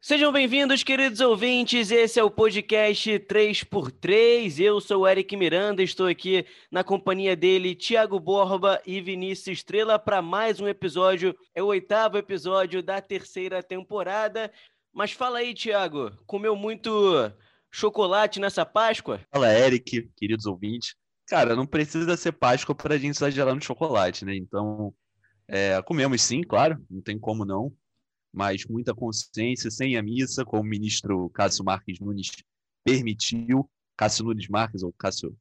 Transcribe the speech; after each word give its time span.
Sejam 0.00 0.30
bem-vindos, 0.30 0.84
queridos 0.84 1.20
ouvintes. 1.20 1.90
Esse 1.90 2.20
é 2.20 2.22
o 2.22 2.30
podcast 2.30 3.18
3x3. 3.18 4.60
Eu 4.60 4.80
sou 4.80 5.02
o 5.02 5.08
Eric 5.08 5.36
Miranda, 5.36 5.82
estou 5.82 6.06
aqui 6.06 6.46
na 6.70 6.84
companhia 6.84 7.34
dele, 7.34 7.74
Thiago 7.74 8.20
Borba 8.20 8.80
e 8.86 9.00
Vinícius 9.00 9.58
Estrela, 9.58 9.98
para 9.98 10.22
mais 10.22 10.60
um 10.60 10.68
episódio. 10.68 11.36
É 11.52 11.60
o 11.60 11.66
oitavo 11.66 12.16
episódio 12.16 12.80
da 12.80 13.00
terceira 13.00 13.60
temporada. 13.60 14.52
Mas 14.94 15.10
fala 15.10 15.40
aí, 15.40 15.52
Thiago, 15.52 16.12
comeu 16.26 16.54
muito 16.54 16.90
chocolate 17.68 18.38
nessa 18.38 18.64
Páscoa? 18.64 19.20
Fala, 19.32 19.52
Eric, 19.52 20.08
queridos 20.16 20.46
ouvintes. 20.46 20.94
Cara, 21.26 21.56
não 21.56 21.66
precisa 21.66 22.16
ser 22.16 22.32
Páscoa 22.32 22.72
para 22.72 22.94
a 22.94 22.98
gente 22.98 23.16
exagerar 23.16 23.52
no 23.52 23.60
chocolate, 23.60 24.24
né? 24.24 24.36
Então, 24.36 24.94
é, 25.48 25.82
comemos 25.82 26.22
sim, 26.22 26.40
claro, 26.42 26.78
não 26.88 27.02
tem 27.02 27.18
como 27.18 27.44
não 27.44 27.72
mas 28.38 28.64
muita 28.66 28.94
consciência, 28.94 29.68
sem 29.68 29.96
a 29.96 30.02
missa, 30.02 30.44
como 30.44 30.62
o 30.62 30.64
ministro 30.64 31.28
Cássio 31.30 31.64
Marques 31.64 31.98
Nunes 31.98 32.30
permitiu. 32.84 33.68
Cássio 33.96 34.24
Nunes 34.26 34.46
Marques, 34.46 34.84
ou 34.84 34.92
Cássio. 34.92 35.36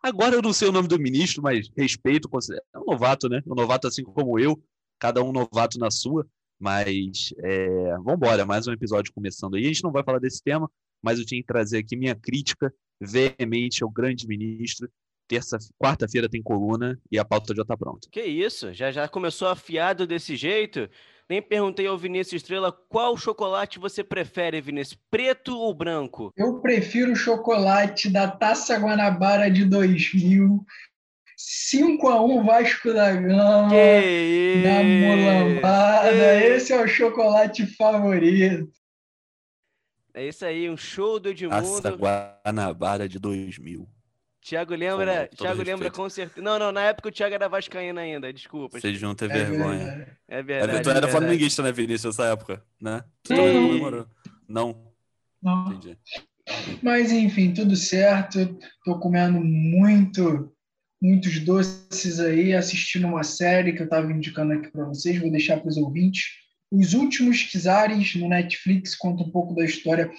Agora 0.00 0.36
eu 0.36 0.40
não 0.40 0.52
sei 0.52 0.68
o 0.68 0.72
nome 0.72 0.86
do 0.86 1.00
ministro, 1.00 1.42
mas 1.42 1.68
respeito, 1.76 2.30
é 2.52 2.78
um 2.78 2.84
novato, 2.84 3.28
né? 3.28 3.42
Um 3.44 3.56
novato 3.56 3.88
assim 3.88 4.04
como 4.04 4.38
eu, 4.38 4.56
cada 5.00 5.20
um 5.20 5.32
novato 5.32 5.80
na 5.80 5.90
sua. 5.90 6.24
Mas 6.60 7.34
é, 7.38 7.96
vamos 7.96 8.14
embora, 8.14 8.46
mais 8.46 8.68
um 8.68 8.72
episódio 8.72 9.12
começando 9.12 9.56
aí. 9.56 9.64
A 9.64 9.66
gente 9.66 9.82
não 9.82 9.90
vai 9.90 10.04
falar 10.04 10.20
desse 10.20 10.40
tema, 10.40 10.70
mas 11.02 11.18
eu 11.18 11.26
tinha 11.26 11.40
que 11.40 11.46
trazer 11.46 11.78
aqui 11.78 11.96
minha 11.96 12.14
crítica 12.14 12.72
veemente 13.00 13.82
ao 13.82 13.90
grande 13.90 14.28
ministro. 14.28 14.88
Terça, 15.26 15.58
quarta-feira 15.76 16.28
tem 16.28 16.40
coluna 16.40 16.96
e 17.10 17.18
a 17.18 17.24
pauta 17.24 17.52
já 17.52 17.62
está 17.62 17.76
pronta. 17.76 18.08
Que 18.12 18.22
isso? 18.22 18.72
Já 18.72 18.92
já 18.92 19.08
começou 19.08 19.48
afiado 19.48 20.06
desse 20.06 20.36
jeito? 20.36 20.88
Nem 21.28 21.42
perguntei 21.42 21.86
ao 21.86 21.98
Vinícius 21.98 22.40
Estrela 22.40 22.72
qual 22.72 23.14
chocolate 23.14 23.78
você 23.78 24.02
prefere, 24.02 24.62
Vinícius, 24.62 24.98
preto 25.10 25.58
ou 25.58 25.74
branco? 25.74 26.32
Eu 26.34 26.60
prefiro 26.60 27.12
o 27.12 27.16
chocolate 27.16 28.08
da 28.08 28.30
Taça 28.30 28.78
Guanabara 28.78 29.50
de 29.50 29.66
2000. 29.66 30.64
5 31.36 32.08
a 32.08 32.24
1 32.24 32.44
Vasco 32.46 32.92
da 32.94 33.12
Gama. 33.12 33.68
Que 33.68 34.62
na 34.64 34.82
mulambada. 34.82 36.44
Esse 36.44 36.72
é 36.72 36.82
o 36.82 36.88
chocolate 36.88 37.66
favorito. 37.76 38.72
É 40.14 40.26
isso 40.26 40.46
aí, 40.46 40.68
um 40.68 40.76
show 40.78 41.20
do 41.20 41.28
Edmundo. 41.28 41.82
Taça 41.82 41.90
Guanabara 41.94 43.06
de 43.06 43.18
2000. 43.18 43.86
Thiago 44.48 44.74
lembra, 44.74 45.28
Com 45.28 45.36
Thiago 45.36 45.62
lembra 45.62 45.90
com 45.90 46.08
certeza. 46.08 46.40
Não, 46.40 46.58
não, 46.58 46.72
na 46.72 46.84
época 46.84 47.10
o 47.10 47.12
Thiago 47.12 47.34
era 47.34 47.48
vascaíno 47.48 48.00
ainda, 48.00 48.32
desculpa. 48.32 48.80
Vocês 48.80 48.98
vão 48.98 49.14
ter 49.14 49.30
é 49.30 49.34
vergonha. 49.34 49.78
Verdade. 49.78 50.10
É 50.26 50.42
verdade. 50.42 50.72
Tu 50.82 50.88
é 50.88 50.92
era 50.92 51.00
verdade. 51.00 51.12
flamenguista, 51.12 51.62
né, 51.62 51.70
Vinícius, 51.70 52.16
nessa 52.16 52.32
época, 52.32 52.64
né? 52.80 53.04
Tu 53.22 53.34
também 53.34 53.54
não 53.54 53.66
comemorou. 53.68 54.06
Não. 54.48 54.94
Não. 55.42 55.72
Entendi. 55.72 55.98
Mas 56.82 57.12
enfim, 57.12 57.52
tudo 57.52 57.76
certo. 57.76 58.58
Tô 58.86 58.98
comendo 58.98 59.38
muito, 59.38 60.50
muitos 61.02 61.38
doces 61.40 62.18
aí, 62.18 62.54
assistindo 62.54 63.06
uma 63.06 63.24
série 63.24 63.74
que 63.74 63.82
eu 63.82 63.88
tava 63.88 64.10
indicando 64.10 64.54
aqui 64.54 64.70
para 64.70 64.86
vocês, 64.86 65.20
vou 65.20 65.30
deixar 65.30 65.58
para 65.58 65.68
os 65.68 65.76
ouvintes. 65.76 66.24
Os 66.72 66.94
últimos 66.94 67.42
Kizares 67.42 68.14
no 68.14 68.30
Netflix 68.30 68.96
conta 68.96 69.22
um 69.24 69.30
pouco 69.30 69.54
da 69.54 69.64
história 69.64 70.10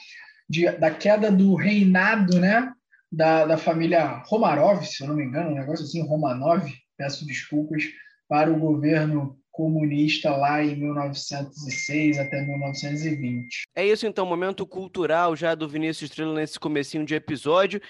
de, 0.47 0.69
da 0.73 0.91
queda 0.91 1.31
do 1.31 1.55
reinado, 1.55 2.39
né? 2.39 2.72
Da, 3.11 3.45
da 3.45 3.57
família 3.57 4.21
Romarov, 4.25 4.83
se 4.83 5.03
eu 5.03 5.07
não 5.07 5.15
me 5.15 5.23
engano, 5.23 5.52
um 5.52 5.55
negócio 5.55 5.85
assim, 5.85 6.05
Romanov, 6.05 6.69
peço 6.97 7.25
desculpas, 7.25 7.83
para 8.27 8.51
o 8.51 8.59
governo 8.59 9.39
comunista 9.51 10.31
lá 10.31 10.63
em 10.63 10.75
1906 10.75 12.17
até 12.19 12.41
1920. 12.41 13.63
É 13.75 13.85
isso 13.85 14.07
então, 14.07 14.25
momento 14.25 14.66
cultural 14.66 15.35
já 15.35 15.53
do 15.53 15.67
Vinícius 15.67 16.11
Estrela 16.11 16.33
nesse 16.33 16.59
comecinho 16.59 17.05
de 17.05 17.16
episódio. 17.16 17.81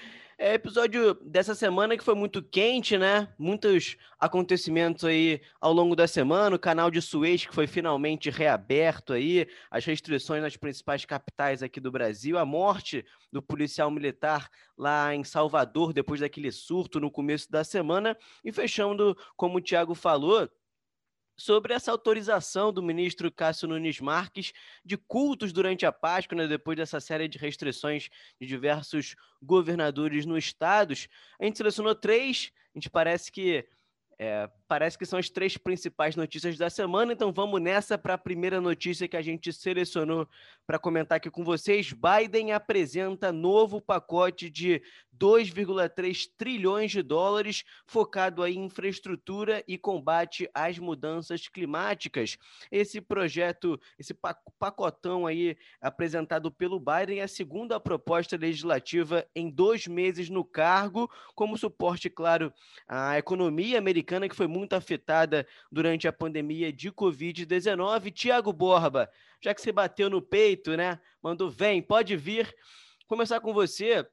É 0.42 0.54
episódio 0.54 1.16
dessa 1.16 1.54
semana 1.54 1.98
que 1.98 2.04
foi 2.04 2.16
muito 2.16 2.42
quente, 2.42 2.98
né? 2.98 3.28
Muitos 3.38 3.98
acontecimentos 4.18 5.04
aí 5.04 5.42
ao 5.60 5.74
longo 5.74 5.98
da 5.98 6.08
semana. 6.08 6.56
O 6.56 6.60
canal 6.60 6.90
de 6.90 7.02
Suez 7.02 7.46
que 7.46 7.54
foi 7.54 7.68
finalmente 7.68 8.30
reaberto 8.30 9.12
aí, 9.12 9.46
as 9.70 9.84
restrições 9.84 10.42
nas 10.42 10.56
principais 10.56 11.04
capitais 11.04 11.62
aqui 11.62 11.82
do 11.82 11.92
Brasil, 11.92 12.38
a 12.38 12.46
morte 12.46 13.06
do 13.30 13.42
policial 13.42 13.92
militar 13.92 14.50
lá 14.78 15.14
em 15.14 15.26
Salvador 15.26 15.92
depois 15.92 16.22
daquele 16.22 16.54
surto 16.54 17.02
no 17.02 17.12
começo 17.12 17.52
da 17.52 17.66
semana 17.66 18.18
e 18.42 18.50
fechando, 18.50 19.18
como 19.36 19.58
o 19.58 19.62
Thiago 19.62 19.94
falou, 19.94 20.50
sobre 21.40 21.74
essa 21.74 21.90
autorização 21.90 22.72
do 22.72 22.84
ministro 22.84 23.32
Cássio 23.32 23.68
Nunes 23.68 24.00
Marques 24.02 24.52
de 24.84 24.98
cultos 24.98 25.54
durante 25.54 25.86
a 25.86 25.92
Páscoa, 25.92 26.38
né, 26.38 26.48
depois 26.48 26.78
dessa 26.78 27.00
série 27.00 27.30
de 27.30 27.38
restrições 27.38 28.10
de 28.40 28.46
diversos 28.46 29.16
governadores 29.42 30.26
nos 30.26 30.44
estados. 30.44 31.08
A 31.40 31.46
gente 31.46 31.58
selecionou 31.58 31.96
três, 31.96 32.52
a 32.76 32.78
gente 32.78 32.90
parece 32.90 33.32
que 33.32 33.66
é, 34.22 34.50
parece 34.68 34.98
que 34.98 35.06
são 35.06 35.18
as 35.18 35.30
três 35.30 35.56
principais 35.56 36.18
notícias 36.18 36.58
da 36.58 36.70
semana, 36.70 37.14
então 37.14 37.32
vamos 37.32 37.62
nessa 37.62 37.98
para 37.98 38.16
a 38.16 38.18
primeira 38.18 38.60
notícia 38.60 39.08
que 39.08 39.16
a 39.16 39.22
gente 39.22 39.54
selecionou 39.54 40.28
para 40.68 40.78
comentar 40.78 41.16
aqui 41.16 41.32
com 41.32 41.42
vocês. 41.42 41.94
Biden 41.94 42.52
apresenta 42.52 43.32
novo 43.32 43.80
pacote 43.80 44.50
de 44.50 44.82
2,3 45.18 46.30
trilhões 46.38 46.92
de 46.92 47.02
dólares 47.02 47.64
focado 47.86 48.46
em 48.46 48.66
infraestrutura 48.66 49.64
e 49.66 49.78
combate 49.78 50.50
às 50.54 50.78
mudanças 50.78 51.48
climáticas. 51.48 52.38
Esse 52.70 53.00
projeto, 53.00 53.80
esse 53.98 54.14
pacotão 54.60 55.28
aí 55.28 55.58
apresentado 55.82 56.52
pelo 56.52 56.80
Biden 56.80 57.20
é 57.20 57.24
a 57.24 57.28
segunda 57.28 57.80
proposta 57.80 58.36
legislativa 58.36 59.26
em 59.34 59.50
dois 59.50 59.88
meses 59.88 60.30
no 60.30 60.44
cargo, 60.44 61.10
como 61.34 61.58
suporte, 61.58 62.10
claro, 62.10 62.54
à 62.88 63.18
economia 63.18 63.78
americana 63.78 64.09
que 64.30 64.36
foi 64.36 64.48
muito 64.48 64.74
afetada 64.74 65.48
durante 65.72 66.08
a 66.08 66.14
pandemia 66.14 66.74
de 66.74 66.92
Covid-19. 66.92 68.12
Tiago 68.12 68.52
Borba, 68.52 69.10
já 69.42 69.54
que 69.54 69.62
você 69.62 69.72
bateu 69.72 70.10
no 70.10 70.22
peito, 70.22 70.76
né? 70.76 71.00
Mandou, 71.22 71.50
vem, 71.50 71.82
pode 71.82 72.16
vir. 72.16 72.54
Começar 73.08 73.40
com 73.40 73.54
você. 73.54 74.08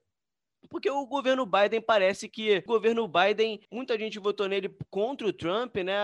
Porque 0.68 0.90
o 0.90 1.06
governo 1.06 1.46
Biden 1.46 1.80
parece 1.80 2.28
que 2.28 2.58
o 2.58 2.62
governo 2.62 3.08
Biden, 3.08 3.60
muita 3.70 3.98
gente 3.98 4.18
votou 4.18 4.48
nele 4.48 4.74
contra 4.90 5.26
o 5.26 5.32
Trump, 5.32 5.76
né? 5.76 5.94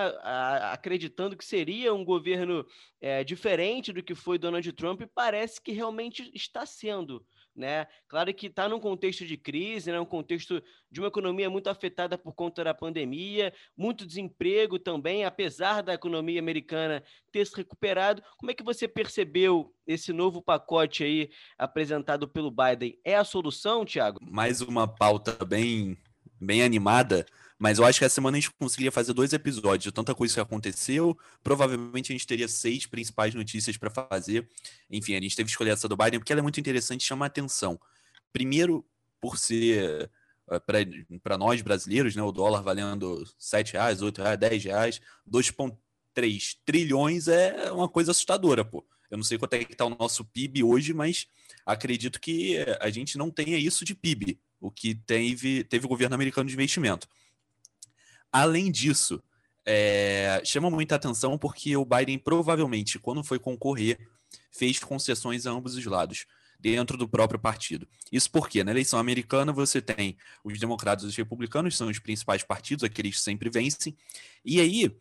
acreditando 0.70 1.36
que 1.36 1.44
seria 1.44 1.92
um 1.92 2.04
governo 2.04 2.64
é, 3.00 3.24
diferente 3.24 3.92
do 3.92 4.02
que 4.02 4.14
foi 4.14 4.38
Donald 4.38 4.72
Trump, 4.72 5.00
e 5.00 5.06
parece 5.06 5.60
que 5.60 5.72
realmente 5.72 6.30
está 6.34 6.64
sendo 6.64 7.26
né? 7.54 7.86
Claro 8.08 8.32
que 8.32 8.46
está 8.46 8.68
num 8.68 8.80
contexto 8.80 9.26
de 9.26 9.36
crise, 9.36 9.90
né? 9.92 10.00
um 10.00 10.06
contexto 10.06 10.62
de 10.90 11.00
uma 11.00 11.08
economia 11.08 11.50
muito 11.50 11.68
afetada 11.68 12.16
por 12.16 12.32
conta 12.32 12.64
da 12.64 12.74
pandemia, 12.74 13.52
muito 13.76 14.06
desemprego 14.06 14.78
também, 14.78 15.24
apesar 15.24 15.82
da 15.82 15.94
economia 15.94 16.40
americana 16.40 17.02
ter 17.30 17.46
se 17.46 17.56
recuperado. 17.56 18.22
Como 18.38 18.50
é 18.50 18.54
que 18.54 18.62
você 18.62 18.88
percebeu 18.88 19.74
esse 19.86 20.12
novo 20.12 20.42
pacote 20.42 21.04
aí 21.04 21.30
apresentado 21.58 22.26
pelo 22.26 22.50
Biden? 22.50 22.98
É 23.04 23.16
a 23.16 23.24
solução, 23.24 23.84
Tiago? 23.84 24.18
Mais 24.22 24.60
uma 24.60 24.88
pauta 24.88 25.44
bem, 25.44 25.96
bem 26.40 26.62
animada 26.62 27.26
mas 27.62 27.78
eu 27.78 27.84
acho 27.84 28.00
que 28.00 28.04
essa 28.04 28.16
semana 28.16 28.36
a 28.36 28.40
gente 28.40 28.52
conseguiria 28.58 28.90
fazer 28.90 29.12
dois 29.12 29.32
episódios 29.32 29.84
de 29.84 29.92
tanta 29.92 30.12
coisa 30.16 30.34
que 30.34 30.40
aconteceu. 30.40 31.16
Provavelmente 31.44 32.10
a 32.10 32.12
gente 32.12 32.26
teria 32.26 32.48
seis 32.48 32.86
principais 32.86 33.36
notícias 33.36 33.76
para 33.76 33.88
fazer. 33.88 34.48
Enfim, 34.90 35.14
a 35.14 35.20
gente 35.20 35.36
teve 35.36 35.46
que 35.46 35.52
escolher 35.52 35.70
essa 35.70 35.86
do 35.86 35.96
Biden 35.96 36.18
porque 36.18 36.32
ela 36.32 36.40
é 36.40 36.42
muito 36.42 36.58
interessante 36.58 37.02
e 37.02 37.04
chama 37.04 37.24
a 37.24 37.28
atenção. 37.28 37.80
Primeiro, 38.32 38.84
por 39.20 39.38
ser 39.38 40.10
eh, 40.50 40.60
para 41.22 41.38
nós 41.38 41.62
brasileiros, 41.62 42.16
né, 42.16 42.22
o 42.24 42.32
dólar 42.32 42.62
valendo 42.62 43.24
7 43.38 43.74
reais, 43.74 44.02
8 44.02 44.20
reais, 44.20 44.38
10 44.40 44.64
reais, 44.64 45.00
2,3 45.30 46.56
trilhões 46.64 47.28
é 47.28 47.70
uma 47.70 47.88
coisa 47.88 48.10
assustadora, 48.10 48.64
pô. 48.64 48.84
Eu 49.08 49.18
não 49.18 49.24
sei 49.24 49.38
quanto 49.38 49.54
é 49.54 49.64
que 49.64 49.70
está 49.70 49.84
o 49.84 49.96
nosso 49.96 50.24
PIB 50.24 50.64
hoje, 50.64 50.92
mas 50.92 51.28
acredito 51.64 52.20
que 52.20 52.56
a 52.80 52.90
gente 52.90 53.16
não 53.16 53.30
tenha 53.30 53.56
isso 53.56 53.84
de 53.84 53.94
PIB, 53.94 54.40
o 54.60 54.68
que 54.68 54.96
teve, 54.96 55.62
teve 55.62 55.86
o 55.86 55.88
governo 55.88 56.16
americano 56.16 56.48
de 56.48 56.54
investimento. 56.54 57.06
Além 58.32 58.70
disso, 58.70 59.22
é, 59.64 60.40
chama 60.44 60.70
muita 60.70 60.94
atenção 60.96 61.36
porque 61.36 61.76
o 61.76 61.84
Biden 61.84 62.18
provavelmente, 62.18 62.98
quando 62.98 63.22
foi 63.22 63.38
concorrer, 63.38 63.98
fez 64.50 64.78
concessões 64.78 65.46
a 65.46 65.50
ambos 65.50 65.76
os 65.76 65.84
lados, 65.84 66.26
dentro 66.58 66.96
do 66.96 67.08
próprio 67.08 67.40
partido. 67.40 67.88
Isso 68.10 68.30
porque 68.30 68.62
na 68.62 68.70
eleição 68.70 68.98
americana 68.98 69.52
você 69.52 69.82
tem 69.82 70.16
os 70.44 70.58
democratas 70.60 71.04
e 71.04 71.08
os 71.08 71.16
republicanos, 71.16 71.76
são 71.76 71.88
os 71.88 71.98
principais 71.98 72.44
partidos, 72.44 72.84
aqueles 72.84 73.16
que 73.16 73.20
sempre 73.20 73.50
vencem, 73.50 73.96
e 74.44 74.60
aí 74.60 74.96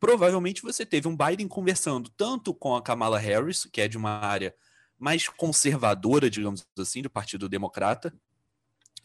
provavelmente 0.00 0.60
você 0.60 0.84
teve 0.84 1.06
um 1.06 1.16
Biden 1.16 1.46
conversando 1.46 2.10
tanto 2.16 2.52
com 2.52 2.74
a 2.74 2.82
Kamala 2.82 3.18
Harris, 3.18 3.64
que 3.70 3.80
é 3.80 3.86
de 3.86 3.96
uma 3.96 4.10
área 4.10 4.54
mais 4.98 5.28
conservadora, 5.28 6.28
digamos 6.28 6.66
assim, 6.78 7.02
do 7.02 7.10
Partido 7.10 7.48
Democrata, 7.48 8.12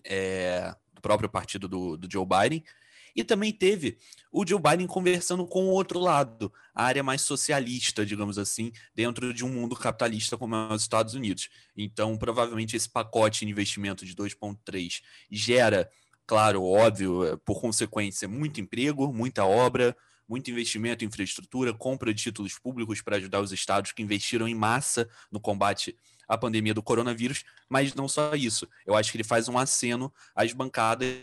é, 0.04 0.74
do 0.94 1.02
próprio 1.02 1.30
partido 1.30 1.68
do, 1.68 1.98
do 1.98 2.12
Joe 2.12 2.26
Biden, 2.26 2.64
E 3.16 3.24
também 3.24 3.52
teve 3.52 3.98
o 4.32 4.46
Joe 4.46 4.62
Biden 4.62 4.88
conversando 4.88 5.46
com 5.46 5.66
o 5.66 5.72
outro 5.72 6.00
lado, 6.00 6.52
a 6.74 6.84
área 6.84 7.04
mais 7.04 7.22
socialista, 7.22 8.06
digamos 8.06 8.38
assim, 8.38 8.72
dentro 8.94 9.34
de 9.34 9.44
um 9.44 9.50
mundo 9.50 9.76
capitalista 9.76 10.38
como 10.38 10.56
é 10.56 10.74
os 10.74 10.84
Estados 10.84 11.14
Unidos. 11.14 11.50
Então, 11.76 12.18
provavelmente 12.18 12.76
esse 12.76 12.90
pacote 12.90 13.46
de 13.46 13.52
investimento 13.52 14.06
de 14.06 14.16
2,3 14.16 15.02
gera, 15.32 15.90
claro, 16.28 16.64
óbvio, 16.64 17.40
por 17.44 17.60
consequência, 17.60 18.28
muito 18.28 18.62
emprego, 18.62 19.12
muita 19.12 19.46
obra, 19.46 19.96
muito 20.28 20.52
investimento 20.52 21.04
em 21.04 21.08
infraestrutura, 21.08 21.74
compra 21.74 22.14
de 22.14 22.22
títulos 22.22 22.60
públicos 22.60 23.02
para 23.02 23.18
ajudar 23.18 23.42
os 23.42 23.52
estados 23.52 23.92
que 23.92 24.04
investiram 24.04 24.48
em 24.48 24.54
massa 24.54 25.10
no 25.32 25.40
combate 25.40 25.98
à 26.28 26.38
pandemia 26.38 26.76
do 26.76 26.84
coronavírus, 26.84 27.44
mas 27.68 27.96
não 27.96 28.08
só 28.08 28.36
isso. 28.36 28.70
Eu 28.86 28.96
acho 28.96 29.12
que 29.12 29.18
ele 29.18 29.24
faz 29.24 29.50
um 29.50 29.58
aceno 29.58 30.14
às 30.36 30.54
bancadas 30.54 31.18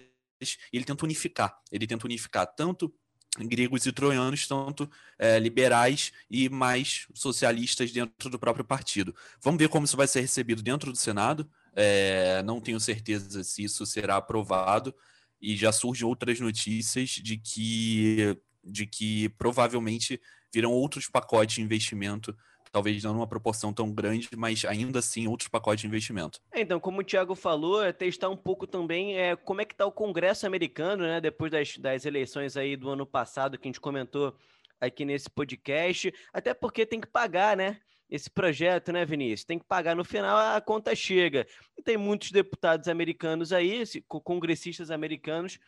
ele 0.72 0.84
tenta 0.84 1.04
unificar. 1.04 1.58
Ele 1.70 1.86
tenta 1.86 2.06
unificar 2.06 2.46
tanto 2.46 2.92
gregos 3.38 3.84
e 3.84 3.92
troianos, 3.92 4.46
tanto 4.46 4.90
é, 5.18 5.38
liberais 5.38 6.12
e 6.30 6.48
mais 6.48 7.06
socialistas 7.14 7.92
dentro 7.92 8.30
do 8.30 8.38
próprio 8.38 8.64
partido. 8.64 9.14
Vamos 9.42 9.58
ver 9.58 9.68
como 9.68 9.84
isso 9.84 9.96
vai 9.96 10.06
ser 10.06 10.20
recebido 10.20 10.62
dentro 10.62 10.90
do 10.90 10.96
Senado. 10.96 11.50
É, 11.74 12.42
não 12.44 12.60
tenho 12.60 12.80
certeza 12.80 13.44
se 13.44 13.64
isso 13.64 13.84
será 13.84 14.16
aprovado 14.16 14.94
e 15.40 15.56
já 15.56 15.70
surgem 15.70 16.06
outras 16.06 16.40
notícias 16.40 17.10
de 17.10 17.36
que 17.36 18.36
de 18.68 18.84
que 18.84 19.28
provavelmente 19.38 20.20
virão 20.52 20.72
outros 20.72 21.08
pacotes 21.08 21.54
de 21.54 21.62
investimento, 21.62 22.36
talvez 22.76 23.02
não 23.02 23.14
numa 23.14 23.26
proporção 23.26 23.72
tão 23.72 23.90
grande, 23.90 24.28
mas 24.36 24.62
ainda 24.66 24.98
assim 24.98 25.26
outros 25.26 25.48
pacotes 25.48 25.80
de 25.80 25.86
investimento. 25.86 26.38
É, 26.52 26.60
então, 26.60 26.78
como 26.78 27.00
o 27.00 27.02
Thiago 27.02 27.34
falou, 27.34 27.82
é 27.82 27.90
testar 27.90 28.28
um 28.28 28.36
pouco 28.36 28.66
também 28.66 29.18
é, 29.18 29.34
como 29.34 29.62
é 29.62 29.64
que 29.64 29.72
está 29.72 29.86
o 29.86 29.90
Congresso 29.90 30.46
americano, 30.46 31.02
né, 31.04 31.18
depois 31.18 31.50
das, 31.50 31.78
das 31.78 32.04
eleições 32.04 32.54
aí 32.54 32.76
do 32.76 32.90
ano 32.90 33.06
passado 33.06 33.56
que 33.56 33.66
a 33.66 33.70
gente 33.70 33.80
comentou 33.80 34.36
aqui 34.78 35.06
nesse 35.06 35.30
podcast, 35.30 36.12
até 36.34 36.52
porque 36.52 36.84
tem 36.84 37.00
que 37.00 37.06
pagar, 37.06 37.56
né? 37.56 37.78
Esse 38.10 38.28
projeto, 38.28 38.92
né, 38.92 39.06
Vinícius? 39.06 39.44
Tem 39.44 39.58
que 39.58 39.64
pagar 39.64 39.96
no 39.96 40.04
final, 40.04 40.36
a 40.36 40.60
conta 40.60 40.94
chega. 40.94 41.46
E 41.78 41.82
tem 41.82 41.96
muitos 41.96 42.30
deputados 42.30 42.88
americanos 42.88 43.54
aí, 43.54 43.84
congressistas 44.06 44.90
americanos, 44.90 45.58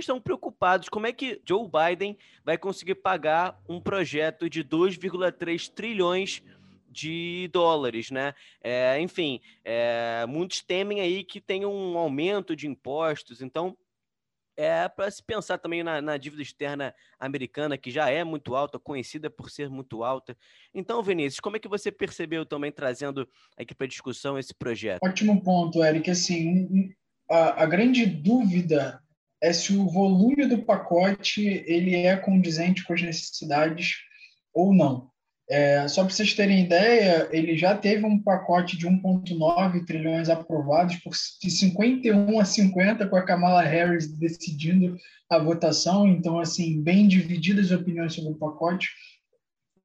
estão 0.00 0.20
preocupados 0.20 0.88
como 0.88 1.06
é 1.06 1.12
que 1.12 1.40
Joe 1.46 1.68
Biden 1.68 2.16
vai 2.44 2.58
conseguir 2.58 2.96
pagar 2.96 3.60
um 3.68 3.80
projeto 3.80 4.48
de 4.48 4.64
2,3 4.64 5.68
trilhões 5.68 6.42
de 6.90 7.48
dólares, 7.52 8.10
né? 8.10 8.34
É, 8.62 9.00
enfim, 9.00 9.40
é, 9.64 10.24
muitos 10.28 10.62
temem 10.62 11.00
aí 11.00 11.24
que 11.24 11.40
tenha 11.40 11.68
um 11.68 11.98
aumento 11.98 12.54
de 12.54 12.68
impostos, 12.68 13.42
então 13.42 13.76
é 14.56 14.88
para 14.88 15.10
se 15.10 15.22
pensar 15.22 15.58
também 15.58 15.82
na, 15.82 16.00
na, 16.00 16.16
dívida 16.16 16.42
externa 16.42 16.94
americana, 17.18 17.76
que 17.76 17.90
já 17.90 18.08
é 18.08 18.22
muito 18.22 18.54
alta, 18.54 18.78
conhecida 18.78 19.28
por 19.28 19.50
ser 19.50 19.68
muito 19.68 20.04
alta. 20.04 20.36
Então, 20.72 21.02
Vinícius, 21.02 21.40
como 21.40 21.56
é 21.56 21.58
que 21.58 21.68
você 21.68 21.90
percebeu 21.90 22.46
também 22.46 22.70
trazendo 22.70 23.28
aqui 23.56 23.74
para 23.74 23.88
discussão 23.88 24.38
esse 24.38 24.54
projeto? 24.54 25.02
Ótimo 25.02 25.42
ponto, 25.42 25.82
Eric. 25.82 26.08
Assim, 26.10 26.94
a, 27.28 27.64
a 27.64 27.66
grande 27.66 28.06
dúvida 28.06 29.02
é 29.44 29.52
se 29.52 29.74
o 29.74 29.86
volume 29.86 30.46
do 30.46 30.62
pacote 30.62 31.62
ele 31.66 31.94
é 31.94 32.16
condizente 32.16 32.82
com 32.82 32.94
as 32.94 33.02
necessidades 33.02 33.96
ou 34.54 34.72
não. 34.72 35.10
É, 35.50 35.86
só 35.86 36.02
para 36.02 36.14
vocês 36.14 36.32
terem 36.32 36.64
ideia, 36.64 37.28
ele 37.30 37.54
já 37.54 37.76
teve 37.76 38.06
um 38.06 38.18
pacote 38.18 38.78
de 38.78 38.88
1,9 38.88 39.84
trilhões 39.84 40.30
aprovados 40.30 40.96
por 40.96 41.12
de 41.12 41.50
51 41.50 42.40
a 42.40 42.44
50, 42.46 43.06
com 43.06 43.16
a 43.16 43.22
Kamala 43.22 43.62
Harris 43.62 44.10
decidindo 44.10 44.96
a 45.28 45.38
votação. 45.38 46.08
Então, 46.08 46.38
assim, 46.38 46.82
bem 46.82 47.06
divididas 47.06 47.70
as 47.70 47.78
opiniões 47.78 48.14
sobre 48.14 48.32
o 48.32 48.38
pacote. 48.38 48.88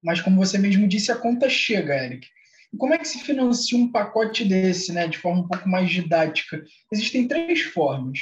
Mas, 0.01 0.21
como 0.21 0.37
você 0.37 0.57
mesmo 0.57 0.87
disse, 0.87 1.11
a 1.11 1.17
conta 1.17 1.49
chega, 1.49 2.01
Eric. 2.01 2.25
E 2.73 2.77
como 2.77 2.93
é 2.93 2.97
que 2.97 3.07
se 3.07 3.19
financia 3.19 3.77
um 3.77 3.91
pacote 3.91 4.45
desse, 4.45 4.93
né, 4.93 5.05
de 5.05 5.17
forma 5.17 5.41
um 5.41 5.47
pouco 5.49 5.67
mais 5.67 5.89
didática? 5.89 6.63
Existem 6.93 7.27
três 7.27 7.59
formas. 7.59 8.19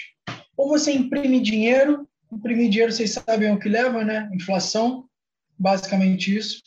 Ou 0.58 0.68
você 0.68 0.92
imprime 0.92 1.40
dinheiro, 1.40 2.08
imprimir 2.32 2.70
dinheiro 2.70 2.92
vocês 2.92 3.12
sabem 3.12 3.54
o 3.54 3.60
que 3.60 3.70
leva, 3.70 4.04
né? 4.04 4.28
Inflação, 4.34 5.06
basicamente 5.58 6.36
isso. 6.36 6.62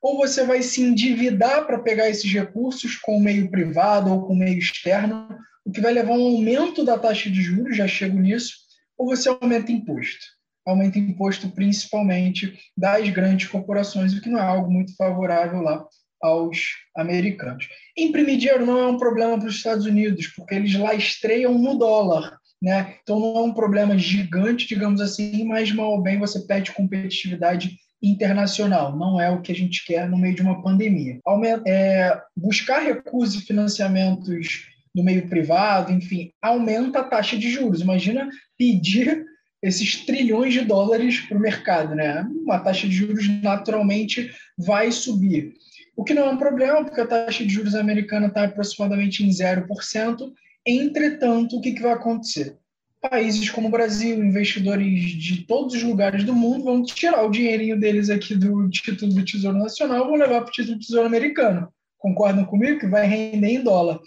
Ou 0.00 0.16
você 0.16 0.44
vai 0.44 0.62
se 0.62 0.80
endividar 0.80 1.66
para 1.66 1.78
pegar 1.80 2.08
esses 2.08 2.32
recursos 2.32 2.96
com 2.96 3.16
o 3.16 3.20
meio 3.20 3.50
privado 3.50 4.12
ou 4.12 4.26
com 4.26 4.32
o 4.32 4.38
meio 4.38 4.58
externo, 4.58 5.28
o 5.64 5.70
que 5.70 5.80
vai 5.80 5.92
levar 5.92 6.12
a 6.12 6.16
um 6.16 6.36
aumento 6.36 6.84
da 6.84 6.98
taxa 6.98 7.30
de 7.30 7.42
juros, 7.42 7.76
já 7.76 7.86
chego 7.86 8.18
nisso, 8.18 8.54
ou 8.96 9.06
você 9.06 9.28
aumenta 9.28 9.70
imposto. 9.70 10.24
Aumenta 10.66 10.98
imposto 10.98 11.48
principalmente 11.50 12.58
das 12.76 13.08
grandes 13.10 13.48
corporações, 13.48 14.12
o 14.12 14.20
que 14.20 14.28
não 14.28 14.38
é 14.38 14.42
algo 14.42 14.70
muito 14.70 14.94
favorável 14.96 15.60
lá 15.60 15.84
aos 16.20 16.76
americanos. 16.96 17.68
Imprimir 17.96 18.38
dinheiro 18.38 18.64
não 18.64 18.78
é 18.78 18.86
um 18.86 18.98
problema 18.98 19.38
para 19.38 19.48
os 19.48 19.56
Estados 19.56 19.86
Unidos, 19.86 20.28
porque 20.28 20.54
eles 20.54 20.74
lá 20.74 20.94
estreiam 20.94 21.58
no 21.58 21.76
dólar. 21.76 22.38
Né? 22.62 22.94
Então 23.02 23.18
não 23.18 23.36
é 23.38 23.42
um 23.42 23.52
problema 23.52 23.98
gigante, 23.98 24.68
digamos 24.68 25.00
assim, 25.00 25.44
mas 25.44 25.72
mal 25.72 25.90
ou 25.90 26.00
bem 26.00 26.20
você 26.20 26.38
perde 26.46 26.70
competitividade 26.70 27.76
internacional. 28.00 28.96
Não 28.96 29.20
é 29.20 29.28
o 29.30 29.40
que 29.40 29.50
a 29.50 29.54
gente 29.54 29.84
quer 29.84 30.08
no 30.08 30.16
meio 30.16 30.36
de 30.36 30.42
uma 30.42 30.62
pandemia. 30.62 31.18
É, 31.66 32.20
buscar 32.36 32.78
recursos 32.80 33.42
e 33.42 33.46
financiamentos 33.46 34.68
no 34.94 35.02
meio 35.02 35.28
privado, 35.28 35.90
enfim, 35.90 36.30
aumenta 36.40 37.00
a 37.00 37.04
taxa 37.04 37.36
de 37.36 37.50
juros. 37.50 37.80
Imagina 37.80 38.28
pedir 38.56 39.24
esses 39.60 40.04
trilhões 40.04 40.52
de 40.52 40.60
dólares 40.60 41.20
para 41.20 41.38
o 41.38 41.40
mercado, 41.40 41.94
né? 41.94 42.26
Uma 42.44 42.58
taxa 42.58 42.86
de 42.86 42.94
juros 42.94 43.26
naturalmente 43.42 44.30
vai 44.58 44.92
subir. 44.92 45.54
O 45.96 46.04
que 46.04 46.14
não 46.14 46.26
é 46.26 46.30
um 46.30 46.36
problema, 46.36 46.84
porque 46.84 47.00
a 47.00 47.06
taxa 47.06 47.44
de 47.44 47.52
juros 47.52 47.74
americana 47.74 48.26
está 48.26 48.44
aproximadamente 48.44 49.24
em 49.24 49.30
0%, 49.30 50.32
Entretanto, 50.66 51.56
o 51.56 51.60
que, 51.60 51.72
que 51.72 51.82
vai 51.82 51.92
acontecer? 51.92 52.56
Países 53.00 53.50
como 53.50 53.66
o 53.66 53.70
Brasil, 53.70 54.24
investidores 54.24 55.10
de 55.10 55.44
todos 55.44 55.74
os 55.74 55.82
lugares 55.82 56.22
do 56.24 56.34
mundo, 56.34 56.64
vão 56.64 56.84
tirar 56.84 57.24
o 57.24 57.30
dinheirinho 57.30 57.78
deles 57.78 58.08
aqui 58.08 58.36
do 58.36 58.70
título 58.70 59.12
do 59.12 59.24
Tesouro 59.24 59.58
Nacional 59.58 60.04
e 60.04 60.06
vão 60.06 60.14
levar 60.14 60.42
para 60.42 60.48
o 60.48 60.52
título 60.52 60.76
do 60.76 60.80
Tesouro 60.80 61.06
Americano. 61.06 61.68
Concordam 61.98 62.44
comigo? 62.44 62.78
Que 62.78 62.86
vai 62.86 63.06
render 63.06 63.48
em 63.48 63.62
dólar. 63.62 63.98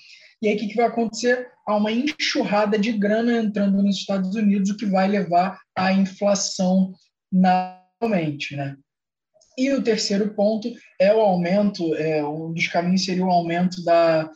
E 0.41 0.47
aí, 0.47 0.55
o 0.55 0.59
que, 0.59 0.67
que 0.67 0.75
vai 0.75 0.85
acontecer? 0.85 1.47
Há 1.67 1.75
uma 1.75 1.91
enxurrada 1.91 2.77
de 2.77 2.93
grana 2.93 3.37
entrando 3.37 3.81
nos 3.81 3.97
Estados 3.97 4.33
Unidos, 4.35 4.69
o 4.69 4.77
que 4.77 4.85
vai 4.85 5.07
levar 5.07 5.59
à 5.75 5.91
inflação 5.91 6.93
naturalmente, 7.31 8.55
né? 8.55 8.77
E 9.57 9.71
o 9.71 9.81
terceiro 9.81 10.33
ponto 10.33 10.69
é 10.99 11.13
o 11.13 11.19
aumento, 11.19 11.95
é, 11.95 12.23
um 12.23 12.53
dos 12.53 12.67
caminhos 12.67 13.05
seria 13.05 13.25
o 13.25 13.31
aumento 13.31 13.83
da, 13.83 14.29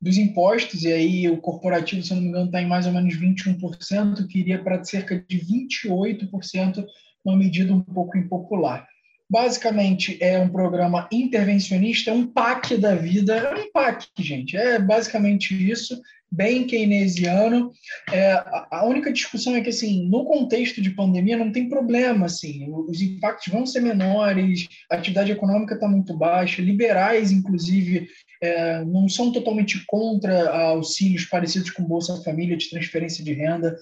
dos 0.00 0.16
impostos, 0.16 0.84
e 0.84 0.92
aí 0.92 1.28
o 1.28 1.38
corporativo, 1.38 2.02
se 2.02 2.14
não 2.14 2.22
me 2.22 2.28
engano, 2.28 2.46
está 2.46 2.62
em 2.62 2.66
mais 2.66 2.86
ou 2.86 2.92
menos 2.92 3.16
21%, 3.18 4.26
que 4.28 4.38
iria 4.38 4.62
para 4.62 4.82
cerca 4.84 5.24
de 5.28 5.38
28%, 5.40 6.84
uma 7.24 7.36
medida 7.36 7.74
um 7.74 7.80
pouco 7.80 8.16
impopular. 8.16 8.86
Basicamente, 9.30 10.16
é 10.22 10.38
um 10.38 10.48
programa 10.48 11.06
intervencionista, 11.12 12.10
é 12.10 12.14
um 12.14 12.26
PAC 12.26 12.78
da 12.78 12.94
vida, 12.94 13.36
é 13.36 13.54
um 13.54 13.70
PAC, 13.70 14.06
gente, 14.18 14.56
é 14.56 14.78
basicamente 14.78 15.52
isso, 15.70 16.00
bem 16.30 16.66
keynesiano. 16.66 17.70
É, 18.10 18.32
a 18.70 18.86
única 18.86 19.12
discussão 19.12 19.54
é 19.54 19.60
que, 19.60 19.68
assim, 19.68 20.08
no 20.08 20.24
contexto 20.24 20.80
de 20.80 20.90
pandemia, 20.90 21.36
não 21.36 21.52
tem 21.52 21.68
problema, 21.68 22.24
assim, 22.26 22.66
os 22.70 23.02
impactos 23.02 23.52
vão 23.52 23.66
ser 23.66 23.80
menores, 23.80 24.66
a 24.90 24.96
atividade 24.96 25.32
econômica 25.32 25.74
está 25.74 25.88
muito 25.88 26.16
baixa, 26.16 26.62
liberais, 26.62 27.30
inclusive, 27.30 28.08
é, 28.40 28.84
não 28.84 29.08
são 29.08 29.32
totalmente 29.32 29.84
contra 29.86 30.50
auxílios 30.68 31.24
parecidos 31.24 31.70
com 31.70 31.84
Bolsa 31.84 32.22
Família 32.22 32.56
de 32.56 32.70
transferência 32.70 33.24
de 33.24 33.32
renda, 33.32 33.76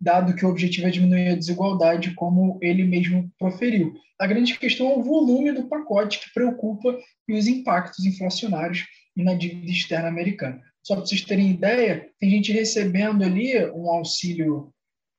dado 0.00 0.34
que 0.34 0.44
o 0.44 0.48
objetivo 0.48 0.86
é 0.86 0.90
diminuir 0.90 1.28
a 1.28 1.36
desigualdade, 1.36 2.14
como 2.14 2.58
ele 2.60 2.84
mesmo 2.84 3.30
proferiu. 3.38 3.94
A 4.18 4.26
grande 4.26 4.58
questão 4.58 4.90
é 4.90 4.96
o 4.96 5.02
volume 5.02 5.52
do 5.52 5.68
pacote 5.68 6.20
que 6.20 6.32
preocupa 6.32 6.98
e 7.28 7.34
os 7.34 7.46
impactos 7.46 8.04
inflacionários 8.04 8.84
na 9.16 9.34
dívida 9.34 9.70
externa 9.70 10.08
americana. 10.08 10.62
Só 10.82 10.94
para 10.94 11.04
vocês 11.04 11.22
terem 11.22 11.50
ideia, 11.50 12.08
tem 12.20 12.30
gente 12.30 12.52
recebendo 12.52 13.24
ali 13.24 13.58
um 13.70 13.90
auxílio 13.90 14.72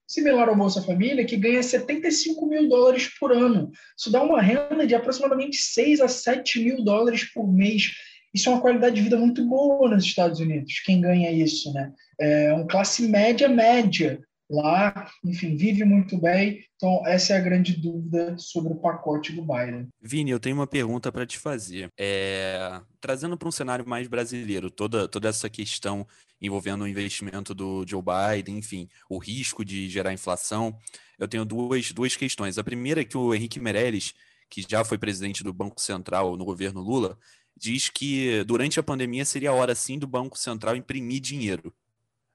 similar 0.08 0.48
ao 0.48 0.56
Bolsa 0.56 0.82
Família, 0.82 1.26
que 1.26 1.36
ganha 1.36 1.62
75 1.62 2.46
mil 2.46 2.70
dólares 2.70 3.10
por 3.20 3.34
ano. 3.34 3.70
Isso 3.98 4.10
dá 4.10 4.24
uma 4.24 4.42
renda 4.42 4.88
de 4.88 4.96
aproximadamente 4.96 5.58
6 5.58 6.00
a 6.00 6.08
7 6.08 6.64
mil 6.64 6.84
dólares 6.84 7.26
por 7.26 7.52
mês 7.52 7.92
isso 8.38 8.50
é 8.50 8.52
uma 8.54 8.62
qualidade 8.62 8.96
de 8.96 9.02
vida 9.02 9.18
muito 9.18 9.44
boa 9.46 9.90
nos 9.90 10.04
Estados 10.04 10.40
Unidos, 10.40 10.80
quem 10.86 11.02
ganha 11.02 11.32
isso, 11.32 11.74
né? 11.74 11.92
É 12.20 12.54
uma 12.54 12.68
classe 12.68 13.08
média 13.08 13.50
média 13.50 14.22
lá, 14.50 15.10
enfim, 15.26 15.58
vive 15.58 15.84
muito 15.84 16.18
bem. 16.22 16.64
Então, 16.76 17.02
essa 17.06 17.34
é 17.34 17.38
a 17.38 17.42
grande 17.42 17.74
dúvida 17.74 18.38
sobre 18.38 18.72
o 18.72 18.78
pacote 18.78 19.34
do 19.34 19.42
Biden. 19.42 19.88
Vini, 20.00 20.32
eu 20.32 20.40
tenho 20.40 20.56
uma 20.56 20.68
pergunta 20.68 21.12
para 21.12 21.26
te 21.26 21.38
fazer. 21.38 21.92
É... 22.00 22.80
Trazendo 23.02 23.36
para 23.36 23.50
um 23.50 23.52
cenário 23.52 23.88
mais 23.88 24.08
brasileiro, 24.08 24.70
toda, 24.70 25.08
toda 25.08 25.28
essa 25.28 25.50
questão 25.50 26.08
envolvendo 26.40 26.84
o 26.84 26.88
investimento 26.88 27.54
do 27.54 27.84
Joe 27.88 28.02
Biden, 28.02 28.60
enfim, 28.60 28.88
o 29.10 29.18
risco 29.18 29.66
de 29.66 29.90
gerar 29.90 30.14
inflação, 30.14 30.78
eu 31.18 31.28
tenho 31.28 31.44
duas, 31.44 31.92
duas 31.92 32.16
questões. 32.16 32.60
A 32.60 32.64
primeira 32.64 33.02
é 33.02 33.04
que 33.04 33.18
o 33.18 33.34
Henrique 33.34 33.60
Meirelles, 33.60 34.14
que 34.48 34.62
já 34.62 34.86
foi 34.86 35.00
presidente 35.00 35.44
do 35.44 35.52
Banco 35.52 35.82
Central 35.82 36.38
no 36.38 36.46
governo 36.46 36.80
Lula, 36.80 37.18
diz 37.58 37.90
que 37.90 38.44
durante 38.44 38.80
a 38.80 38.84
pandemia 38.84 39.26
seria 39.26 39.50
a 39.50 39.54
hora 39.54 39.74
sim 39.74 39.98
do 39.98 40.08
Banco 40.08 40.38
Central 40.38 40.76
imprimir 40.76 41.20
dinheiro. 41.20 41.74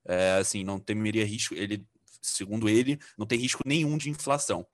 É, 0.04 0.38
assim, 0.40 0.64
não 0.64 0.80
temeria 0.80 1.24
risco. 1.24 1.54
Ele 1.54 1.86
segundo 2.22 2.68
ele, 2.68 2.98
não 3.18 3.26
tem 3.26 3.38
risco 3.38 3.62
nenhum 3.66 3.98
de 3.98 4.08
inflação. 4.08 4.66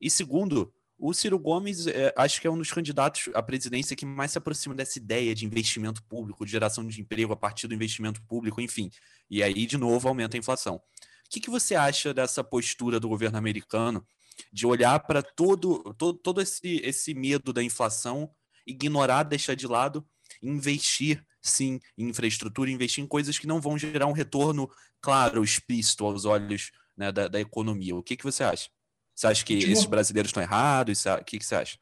E 0.00 0.10
segundo, 0.10 0.72
o 0.98 1.12
Ciro 1.12 1.38
Gomes, 1.38 1.86
é, 1.86 2.12
acho 2.16 2.40
que 2.40 2.46
é 2.46 2.50
um 2.50 2.58
dos 2.58 2.70
candidatos 2.70 3.28
à 3.34 3.42
presidência 3.42 3.96
que 3.96 4.06
mais 4.06 4.32
se 4.32 4.38
aproxima 4.38 4.74
dessa 4.74 4.98
ideia 4.98 5.34
de 5.34 5.44
investimento 5.44 6.02
público, 6.04 6.44
de 6.44 6.52
geração 6.52 6.86
de 6.86 7.00
emprego 7.00 7.32
a 7.32 7.36
partir 7.36 7.66
do 7.66 7.74
investimento 7.74 8.22
público, 8.22 8.60
enfim. 8.60 8.90
E 9.28 9.42
aí, 9.42 9.66
de 9.66 9.76
novo, 9.76 10.08
aumenta 10.08 10.36
a 10.36 10.38
inflação. 10.38 10.76
O 10.76 11.28
que, 11.30 11.40
que 11.40 11.50
você 11.50 11.74
acha 11.74 12.14
dessa 12.14 12.44
postura 12.44 13.00
do 13.00 13.08
governo 13.08 13.36
americano 13.36 14.06
de 14.52 14.66
olhar 14.66 15.00
para 15.00 15.22
todo, 15.22 15.94
todo, 15.94 16.18
todo 16.18 16.40
esse, 16.40 16.80
esse 16.84 17.14
medo 17.14 17.52
da 17.52 17.62
inflação, 17.62 18.30
ignorar, 18.66 19.22
deixar 19.22 19.54
de 19.54 19.66
lado, 19.66 20.06
investir 20.42 21.24
sim 21.40 21.80
em 21.96 22.08
infraestrutura, 22.08 22.70
investir 22.70 23.02
em 23.02 23.06
coisas 23.06 23.38
que 23.38 23.46
não 23.46 23.60
vão 23.60 23.78
gerar 23.78 24.06
um 24.06 24.12
retorno 24.12 24.68
claro, 25.00 25.44
explícito 25.44 26.04
aos 26.04 26.24
olhos 26.24 26.72
né, 26.96 27.12
da, 27.12 27.28
da, 27.28 27.40
economia. 27.40 27.94
O 27.94 28.02
que, 28.02 28.16
que 28.16 28.24
você 28.24 28.42
acha? 28.42 28.68
Você 29.14 29.26
acha 29.26 29.44
que 29.44 29.54
esses 29.54 29.86
brasileiros 29.86 30.30
estão 30.30 30.42
errados? 30.42 31.04
O 31.06 31.24
que, 31.24 31.38
que 31.38 31.44
você 31.44 31.54
acha? 31.54 31.78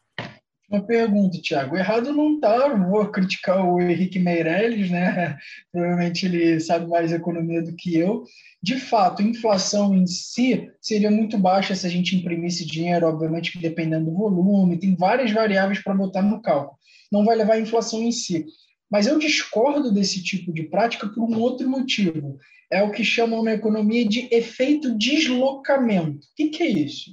Uma 0.75 0.85
pergunta, 0.85 1.41
Tiago. 1.41 1.77
Errado 1.77 2.13
não 2.13 2.35
está. 2.35 2.75
Vou 2.75 3.07
criticar 3.07 3.65
o 3.65 3.81
Henrique 3.81 4.19
Meirelles, 4.19 4.91
né? 4.91 5.39
Provavelmente 5.71 6.27
ele 6.27 6.59
sabe 6.59 6.89
mais 6.89 7.13
economia 7.13 7.63
do 7.63 7.77
que 7.77 7.97
eu. 7.97 8.25
De 8.61 8.77
fato, 8.81 9.23
inflação 9.23 9.95
em 9.95 10.05
si 10.05 10.69
seria 10.81 11.13
muito 11.13 11.39
baixa 11.39 11.77
se 11.77 11.87
a 11.87 11.91
gente 11.91 12.17
imprimisse 12.17 12.67
dinheiro, 12.67 13.07
obviamente 13.07 13.57
dependendo 13.61 14.07
do 14.07 14.17
volume, 14.17 14.77
tem 14.77 14.97
várias 14.97 15.31
variáveis 15.31 15.79
para 15.79 15.95
botar 15.95 16.23
no 16.23 16.43
cálculo. 16.43 16.77
Não 17.13 17.25
vai 17.25 17.37
levar 17.37 17.55
a 17.55 17.61
inflação 17.61 18.03
em 18.03 18.11
si. 18.11 18.45
Mas 18.91 19.07
eu 19.07 19.17
discordo 19.17 19.95
desse 19.95 20.25
tipo 20.25 20.53
de 20.53 20.65
prática 20.65 21.07
por 21.07 21.23
um 21.23 21.39
outro 21.41 21.71
motivo. 21.71 22.37
É 22.73 22.83
o 22.83 22.91
que 22.91 23.05
chamam 23.05 23.45
na 23.45 23.55
economia 23.55 24.09
de 24.09 24.29
efeito 24.35 24.99
deslocamento. 24.99 26.27
O 26.27 26.35
que, 26.35 26.49
que 26.49 26.63
é 26.65 26.69
isso? 26.69 27.13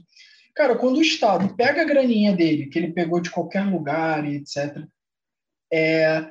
Cara, 0.56 0.76
quando 0.76 0.98
o 0.98 1.02
Estado 1.02 1.56
pega 1.56 1.82
a 1.82 1.86
graninha 1.86 2.36
dele, 2.36 2.68
que 2.68 2.78
ele 2.78 2.92
pegou 2.92 3.20
de 3.20 3.30
qualquer 3.30 3.64
lugar 3.64 4.26
e 4.26 4.38
etc., 4.38 4.84
é, 5.72 6.26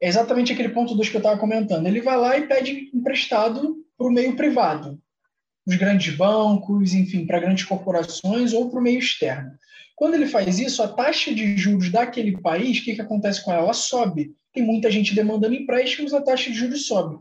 é 0.00 0.08
exatamente 0.08 0.52
aquele 0.52 0.70
ponto 0.70 0.94
2 0.94 1.08
que 1.08 1.16
eu 1.16 1.20
estava 1.20 1.38
comentando. 1.38 1.86
Ele 1.86 2.00
vai 2.00 2.16
lá 2.16 2.38
e 2.38 2.46
pede 2.46 2.90
emprestado 2.94 3.76
para 3.96 4.06
o 4.06 4.12
meio 4.12 4.34
privado, 4.36 4.98
os 5.66 5.76
grandes 5.76 6.16
bancos, 6.16 6.94
enfim, 6.94 7.26
para 7.26 7.40
grandes 7.40 7.64
corporações 7.64 8.52
ou 8.52 8.70
para 8.70 8.80
o 8.80 8.82
meio 8.82 8.98
externo. 8.98 9.50
Quando 9.94 10.14
ele 10.14 10.26
faz 10.26 10.58
isso, 10.58 10.82
a 10.82 10.88
taxa 10.88 11.34
de 11.34 11.56
juros 11.56 11.90
daquele 11.90 12.40
país, 12.40 12.78
o 12.78 12.84
que, 12.84 12.94
que 12.94 13.00
acontece 13.00 13.44
com 13.44 13.52
ela? 13.52 13.62
Ela 13.62 13.74
sobe 13.74 14.32
tem 14.58 14.66
muita 14.66 14.90
gente 14.90 15.14
demandando 15.14 15.54
empréstimos, 15.54 16.12
a 16.12 16.20
taxa 16.20 16.50
de 16.50 16.56
juros 16.56 16.86
sobe. 16.86 17.18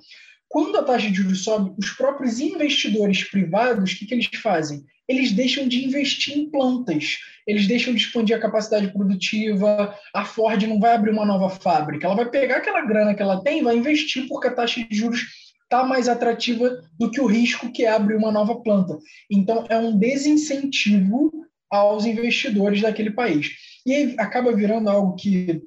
Quando 0.48 0.78
a 0.78 0.84
taxa 0.84 1.08
de 1.10 1.16
juros 1.16 1.44
sobe, 1.44 1.74
os 1.78 1.92
próprios 1.92 2.40
investidores 2.40 3.24
privados, 3.30 3.92
o 3.92 3.96
que, 3.96 4.06
que 4.06 4.14
eles 4.14 4.28
fazem? 4.42 4.84
Eles 5.08 5.32
deixam 5.32 5.68
de 5.68 5.86
investir 5.86 6.38
em 6.38 6.50
plantas, 6.50 7.18
eles 7.46 7.68
deixam 7.68 7.94
de 7.94 8.02
expandir 8.02 8.36
a 8.36 8.40
capacidade 8.40 8.92
produtiva. 8.92 9.96
A 10.14 10.26
Ford 10.26 10.62
não 10.64 10.80
vai 10.80 10.94
abrir 10.94 11.12
uma 11.12 11.26
nova 11.26 11.50
fábrica, 11.50 12.06
ela 12.06 12.16
vai 12.16 12.30
pegar 12.30 12.58
aquela 12.58 12.82
grana 12.82 13.16
que 13.16 13.22
ela 13.22 13.42
tem 13.42 13.60
e 13.60 13.64
vai 13.64 13.78
investir 13.78 14.28
porque 14.28 14.48
a 14.48 14.54
taxa 14.54 14.84
de 14.84 14.96
juros 14.96 15.22
está 15.64 15.84
mais 15.84 16.08
atrativa 16.08 16.82
do 16.98 17.12
que 17.12 17.20
o 17.20 17.26
risco 17.26 17.72
que 17.72 17.84
é 17.84 17.90
abrir 17.90 18.16
uma 18.16 18.32
nova 18.32 18.56
planta. 18.62 18.98
Então, 19.30 19.66
é 19.70 19.78
um 19.78 19.98
desincentivo 19.98 21.32
aos 21.70 22.06
investidores 22.06 22.82
daquele 22.82 23.12
país. 23.12 23.52
E 23.86 23.94
aí 23.94 24.16
acaba 24.18 24.56
virando 24.56 24.90
algo 24.90 25.16
que 25.16 25.62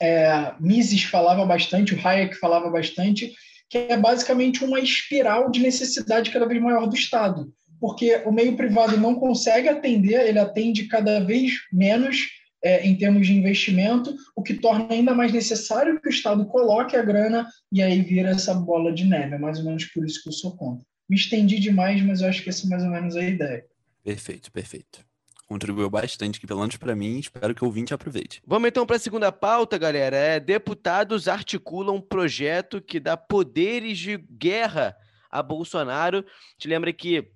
é, 0.00 0.54
Mises 0.60 1.04
falava 1.04 1.44
bastante, 1.44 1.94
o 1.94 2.08
Hayek 2.08 2.34
falava 2.36 2.70
bastante, 2.70 3.32
que 3.68 3.78
é 3.78 3.96
basicamente 3.96 4.64
uma 4.64 4.80
espiral 4.80 5.50
de 5.50 5.60
necessidade 5.60 6.30
cada 6.30 6.46
vez 6.46 6.60
maior 6.60 6.86
do 6.86 6.94
Estado, 6.94 7.52
porque 7.82 8.22
o 8.24 8.30
meio 8.30 8.56
privado 8.56 8.96
não 8.96 9.16
consegue 9.16 9.68
atender, 9.68 10.24
ele 10.28 10.38
atende 10.38 10.86
cada 10.86 11.18
vez 11.18 11.54
menos 11.72 12.28
é, 12.62 12.86
em 12.86 12.94
termos 12.94 13.26
de 13.26 13.34
investimento, 13.34 14.14
o 14.36 14.42
que 14.42 14.54
torna 14.54 14.86
ainda 14.88 15.12
mais 15.12 15.32
necessário 15.32 16.00
que 16.00 16.08
o 16.08 16.10
Estado 16.10 16.46
coloque 16.46 16.96
a 16.96 17.02
grana 17.02 17.44
e 17.72 17.82
aí 17.82 18.00
vira 18.00 18.30
essa 18.30 18.54
bola 18.54 18.92
de 18.92 19.04
neve. 19.04 19.34
É 19.34 19.38
mais 19.38 19.58
ou 19.58 19.64
menos 19.64 19.84
por 19.86 20.06
isso 20.06 20.22
que 20.22 20.28
eu 20.28 20.32
sou 20.32 20.56
contra. 20.56 20.86
Me 21.10 21.16
estendi 21.16 21.58
demais, 21.58 22.00
mas 22.02 22.20
eu 22.20 22.28
acho 22.28 22.44
que 22.44 22.50
essa 22.50 22.64
é 22.64 22.70
mais 22.70 22.84
ou 22.84 22.90
menos 22.90 23.16
a 23.16 23.24
ideia. 23.24 23.64
Perfeito, 24.04 24.52
perfeito 24.52 25.04
contribuiu 25.48 25.90
bastante, 25.90 26.40
que 26.40 26.46
pelo 26.46 26.60
menos 26.60 26.78
para 26.78 26.96
mim, 26.96 27.18
espero 27.18 27.54
que 27.54 27.62
o 27.62 27.66
ouvinte 27.66 27.92
aproveite. 27.92 28.40
Vamos 28.46 28.68
então 28.68 28.86
para 28.86 28.96
a 28.96 28.98
segunda 28.98 29.30
pauta, 29.30 29.76
galera. 29.76 30.16
É, 30.16 30.40
deputados 30.40 31.28
articulam 31.28 31.96
um 31.96 32.00
projeto 32.00 32.80
que 32.80 32.98
dá 32.98 33.18
poderes 33.18 33.98
de 33.98 34.16
guerra 34.16 34.96
a 35.30 35.42
Bolsonaro. 35.42 36.24
Te 36.56 36.68
lembra 36.68 36.90
que 36.90 37.30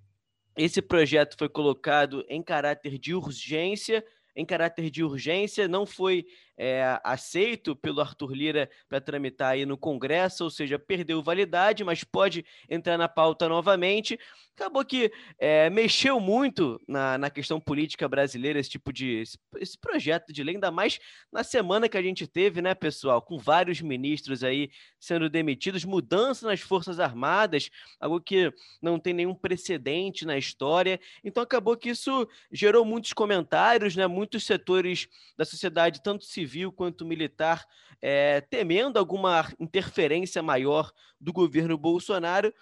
esse 0.56 0.80
projeto 0.80 1.36
foi 1.38 1.48
colocado 1.48 2.24
em 2.28 2.42
caráter 2.42 2.98
de 2.98 3.14
urgência, 3.14 4.04
em 4.34 4.44
caráter 4.44 4.90
de 4.90 5.02
urgência, 5.02 5.68
não 5.68 5.84
foi 5.86 6.26
é, 6.56 6.98
aceito 7.04 7.76
pelo 7.76 8.00
Arthur 8.00 8.32
Lira 8.32 8.70
para 8.88 9.00
tramitar 9.00 9.52
aí 9.52 9.66
no 9.66 9.76
Congresso, 9.76 10.44
ou 10.44 10.50
seja, 10.50 10.78
perdeu 10.78 11.22
validade, 11.22 11.84
mas 11.84 12.02
pode 12.02 12.44
entrar 12.68 12.96
na 12.96 13.08
pauta 13.08 13.48
novamente. 13.48 14.18
Acabou 14.58 14.82
que 14.82 15.12
é, 15.38 15.68
mexeu 15.68 16.18
muito 16.18 16.80
na, 16.88 17.18
na 17.18 17.28
questão 17.28 17.60
política 17.60 18.08
brasileira 18.08 18.58
esse 18.58 18.70
tipo 18.70 18.90
de 18.90 19.20
esse, 19.20 19.38
esse, 19.58 19.78
projeto 19.78 20.32
de 20.32 20.42
lei, 20.42 20.54
ainda 20.54 20.70
mais 20.70 20.98
na 21.30 21.44
semana 21.44 21.90
que 21.90 21.98
a 21.98 22.02
gente 22.02 22.26
teve, 22.26 22.62
né, 22.62 22.74
pessoal, 22.74 23.20
com 23.20 23.38
vários 23.38 23.82
ministros 23.82 24.42
aí 24.42 24.70
sendo 24.98 25.28
demitidos, 25.28 25.84
mudança 25.84 26.46
nas 26.46 26.60
Forças 26.60 26.98
Armadas, 26.98 27.70
algo 28.00 28.18
que 28.18 28.50
não 28.80 28.98
tem 28.98 29.12
nenhum 29.12 29.34
precedente 29.34 30.24
na 30.24 30.38
história. 30.38 30.98
Então 31.22 31.42
acabou 31.42 31.76
que 31.76 31.90
isso 31.90 32.26
gerou 32.50 32.82
muitos 32.82 33.12
comentários, 33.12 33.94
né, 33.94 34.06
muitos 34.06 34.44
setores 34.44 35.06
da 35.36 35.44
sociedade, 35.44 36.02
tanto 36.02 36.24
civil 36.24 36.45
civil 36.46 36.70
quanto 36.70 37.04
militar, 37.04 37.66
é, 38.00 38.40
temendo 38.40 38.98
alguma 38.98 39.52
interferência 39.58 40.42
maior 40.42 40.92
do 41.20 41.32
governo 41.32 41.76
Bolsonaro. 41.76 42.54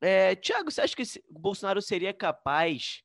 É, 0.00 0.36
Tiago, 0.36 0.70
você 0.70 0.80
acha 0.80 0.94
que 0.94 1.02
o 1.28 1.38
Bolsonaro 1.38 1.82
seria 1.82 2.14
capaz 2.14 3.02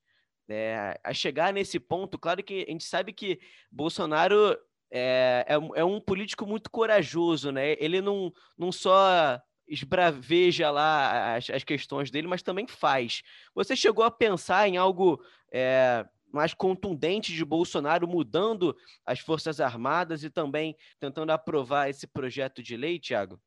é, 0.48 1.00
a 1.04 1.14
chegar 1.14 1.52
nesse 1.52 1.80
ponto? 1.80 2.20
Claro 2.20 2.44
que 2.44 2.66
a 2.68 2.72
gente 2.72 2.84
sabe 2.84 3.12
que 3.12 3.40
Bolsonaro 3.72 4.56
é, 4.92 5.46
é, 5.48 5.80
é, 5.80 5.84
um 5.84 6.00
político 6.00 6.46
muito 6.46 6.70
corajoso, 6.70 7.52
né? 7.52 7.76
Ele 7.80 8.00
não, 8.00 8.32
não 8.56 8.72
só 8.72 9.42
esbraveja 9.68 10.70
lá 10.70 11.36
as, 11.36 11.50
as 11.50 11.64
questões 11.64 12.12
dele, 12.12 12.28
mas 12.28 12.44
também 12.44 12.68
faz. 12.68 13.24
Você 13.56 13.76
chegou 13.76 14.04
a 14.04 14.12
pensar 14.12 14.68
em 14.68 14.78
algo 14.78 15.24
é, 15.52 16.06
mais 16.32 16.54
contundente 16.54 17.34
de 17.34 17.44
Bolsonaro 17.44 18.08
mudando 18.08 18.76
as 19.06 19.20
Forças 19.20 19.60
Armadas 19.60 20.24
e 20.24 20.30
também 20.30 20.76
tentando 21.00 21.32
aprovar 21.32 21.90
esse 21.90 22.08
projeto 22.08 22.62
de 22.62 22.76
lei, 22.78 23.00
Tiago? 23.00 23.40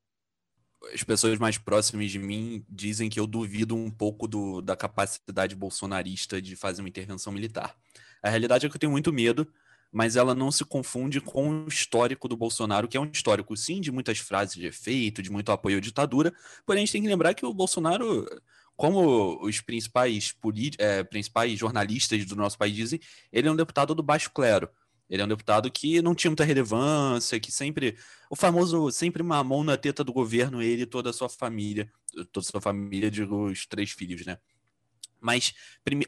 As 0.93 1.03
pessoas 1.03 1.39
mais 1.39 1.57
próximas 1.57 2.11
de 2.11 2.19
mim 2.19 2.63
dizem 2.69 3.09
que 3.09 3.19
eu 3.19 3.25
duvido 3.25 3.75
um 3.75 3.89
pouco 3.89 4.27
do, 4.27 4.61
da 4.61 4.75
capacidade 4.75 5.55
bolsonarista 5.55 6.41
de 6.41 6.55
fazer 6.55 6.81
uma 6.81 6.89
intervenção 6.89 7.33
militar. 7.33 7.75
A 8.21 8.29
realidade 8.29 8.65
é 8.65 8.69
que 8.69 8.75
eu 8.75 8.79
tenho 8.79 8.91
muito 8.91 9.11
medo, 9.11 9.47
mas 9.91 10.15
ela 10.15 10.35
não 10.35 10.51
se 10.51 10.65
confunde 10.65 11.21
com 11.21 11.63
o 11.63 11.67
histórico 11.67 12.27
do 12.27 12.35
Bolsonaro, 12.35 12.87
que 12.87 12.97
é 12.97 12.99
um 12.99 13.09
histórico, 13.09 13.55
sim, 13.55 13.79
de 13.79 13.91
muitas 13.91 14.19
frases 14.19 14.55
de 14.55 14.65
efeito, 14.67 15.21
de 15.21 15.31
muito 15.31 15.51
apoio 15.51 15.77
à 15.77 15.79
ditadura, 15.79 16.33
porém 16.65 16.83
a 16.83 16.85
gente 16.85 16.91
tem 16.91 17.01
que 17.01 17.07
lembrar 17.07 17.33
que 17.33 17.45
o 17.45 17.53
Bolsonaro 17.53 18.27
como 18.75 19.41
os 19.41 19.61
principais, 19.61 20.35
é, 20.77 21.03
principais 21.03 21.57
jornalistas 21.57 22.25
do 22.25 22.35
nosso 22.35 22.57
país 22.57 22.75
dizem, 22.75 22.99
ele 23.31 23.47
é 23.47 23.51
um 23.51 23.55
deputado 23.55 23.95
do 23.95 24.03
baixo 24.03 24.31
clero. 24.31 24.69
Ele 25.09 25.21
é 25.21 25.25
um 25.25 25.27
deputado 25.27 25.71
que 25.71 26.01
não 26.01 26.15
tinha 26.15 26.31
muita 26.31 26.43
relevância, 26.43 27.39
que 27.39 27.51
sempre. 27.51 27.95
O 28.29 28.35
famoso, 28.35 28.89
sempre 28.91 29.21
uma 29.21 29.43
mão 29.43 29.63
na 29.63 29.77
teta 29.77 30.03
do 30.03 30.11
governo, 30.11 30.61
ele 30.61 30.81
e 30.81 30.85
toda 30.85 31.11
a 31.11 31.13
sua 31.13 31.29
família. 31.29 31.91
Toda 32.31 32.45
a 32.45 32.51
sua 32.51 32.61
família, 32.61 33.11
digo, 33.11 33.45
os 33.45 33.67
três 33.67 33.91
filhos, 33.91 34.25
né? 34.25 34.39
Mas, 35.21 35.53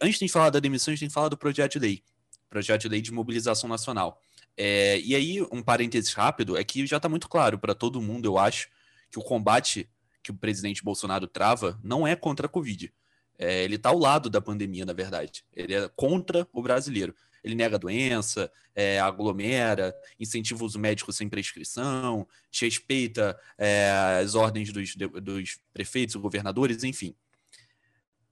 antes 0.02 0.20
de 0.20 0.28
falar 0.28 0.50
da 0.50 0.60
demissão, 0.60 0.92
a 0.92 0.96
gente 0.96 1.02
tem 1.02 1.08
que 1.10 1.14
falar 1.14 1.30
do 1.30 1.38
projeto 1.38 1.74
de 1.74 1.80
lei. 1.80 2.04
Projeto 2.50 2.82
de 2.82 2.90
lei 2.90 3.02
de 3.02 3.12
mobilização 3.12 3.70
nacional. 3.70 4.20
É, 4.56 5.00
e 5.02 5.16
aí, 5.16 5.42
um 5.52 5.62
parênteses 5.62 6.14
rápido, 6.14 6.58
é 6.58 6.64
que 6.64 6.86
já 6.88 6.98
está 6.98 7.08
muito 7.08 7.30
claro 7.30 7.60
para 7.60 7.76
todo 7.76 8.02
mundo, 8.02 8.26
eu 8.26 8.38
acho, 8.38 8.68
que 9.12 9.20
o 9.20 9.24
combate 9.24 9.88
que 10.28 10.32
o 10.32 10.36
presidente 10.36 10.84
Bolsonaro 10.84 11.26
trava 11.26 11.80
não 11.82 12.06
é 12.06 12.14
contra 12.14 12.48
a 12.48 12.50
Covid. 12.50 12.94
É, 13.40 13.64
ele 13.64 13.76
está 13.76 13.90
ao 13.90 13.98
lado 13.98 14.30
da 14.30 14.42
pandemia, 14.42 14.86
na 14.86 14.92
verdade. 14.92 15.46
Ele 15.54 15.74
é 15.74 15.90
contra 15.96 16.46
o 16.52 16.62
brasileiro. 16.62 17.16
Ele 17.42 17.56
nega 17.56 17.78
a 17.78 17.80
doença, 17.80 18.52
é, 18.76 19.00
aglomera, 19.00 19.96
incentiva 20.20 20.66
os 20.66 20.76
médicos 20.76 21.16
sem 21.16 21.30
prescrição, 21.30 22.28
respeita 22.52 23.40
é, 23.58 24.20
as 24.22 24.36
ordens 24.36 24.74
dos, 24.74 24.96
dos 24.96 25.60
prefeitos, 25.72 26.16
governadores, 26.16 26.84
enfim. 26.84 27.16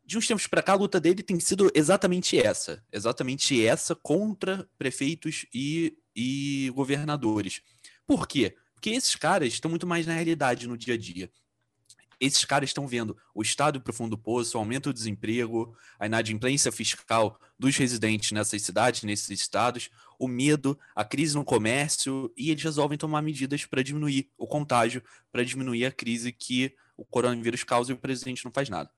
De 0.03 0.17
uns 0.17 0.27
tempos 0.27 0.47
para 0.47 0.61
cá, 0.61 0.73
a 0.73 0.75
luta 0.75 0.99
dele 0.99 1.23
tem 1.23 1.39
sido 1.39 1.71
exatamente 1.73 2.37
essa. 2.37 2.83
Exatamente 2.91 3.65
essa 3.65 3.95
contra 3.95 4.67
prefeitos 4.77 5.45
e, 5.53 5.97
e 6.13 6.69
governadores. 6.75 7.61
Por 8.05 8.27
quê? 8.27 8.53
Porque 8.73 8.89
esses 8.89 9.15
caras 9.15 9.53
estão 9.53 9.69
muito 9.69 9.87
mais 9.87 10.05
na 10.05 10.13
realidade 10.13 10.67
no 10.67 10.77
dia 10.77 10.95
a 10.95 10.97
dia 10.97 11.31
esses 12.19 12.43
caras 12.45 12.69
estão 12.69 12.87
vendo 12.87 13.17
o 13.33 13.41
estado 13.41 13.79
para 13.81 13.91
o 13.91 13.93
fundo 13.93 14.11
do 14.11 14.17
poço, 14.17 14.57
o 14.57 14.59
aumento 14.59 14.91
do 14.91 14.93
desemprego, 14.93 15.75
a 15.99 16.05
inadimplência 16.05 16.71
fiscal 16.71 17.39
dos 17.57 17.75
residentes 17.77 18.31
nessas 18.31 18.61
cidades, 18.61 19.03
nesses 19.03 19.29
estados, 19.29 19.89
o 20.19 20.27
medo, 20.27 20.77
a 20.95 21.03
crise 21.03 21.35
no 21.35 21.43
comércio, 21.43 22.31
e 22.37 22.51
eles 22.51 22.63
resolvem 22.63 22.97
tomar 22.97 23.21
medidas 23.21 23.65
para 23.65 23.83
diminuir 23.83 24.29
o 24.37 24.47
contágio, 24.47 25.03
para 25.31 25.43
diminuir 25.43 25.85
a 25.85 25.91
crise 25.91 26.31
que 26.31 26.75
o 26.97 27.03
coronavírus 27.03 27.63
causa 27.63 27.91
e 27.91 27.95
o 27.95 27.97
presidente 27.97 28.43
não 28.45 28.51
faz 28.51 28.69
nada. 28.69 28.89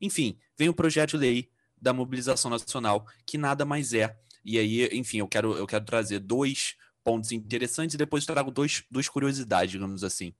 Enfim, 0.00 0.38
vem 0.56 0.68
o 0.68 0.74
projeto 0.74 1.12
de 1.12 1.18
lei 1.18 1.50
da 1.80 1.92
mobilização 1.92 2.50
nacional, 2.50 3.06
que 3.24 3.38
nada 3.38 3.64
mais 3.64 3.92
é. 3.92 4.16
E 4.44 4.58
aí, 4.58 4.88
enfim, 4.92 5.18
eu 5.18 5.28
quero, 5.28 5.56
eu 5.56 5.66
quero 5.66 5.84
trazer 5.84 6.18
dois 6.18 6.76
pontos 7.04 7.32
interessantes 7.32 7.94
e 7.94 7.98
depois 7.98 8.26
trago 8.26 8.50
dois, 8.50 8.84
duas 8.90 9.08
curiosidades, 9.08 9.72
digamos 9.72 10.04
assim. 10.04 10.34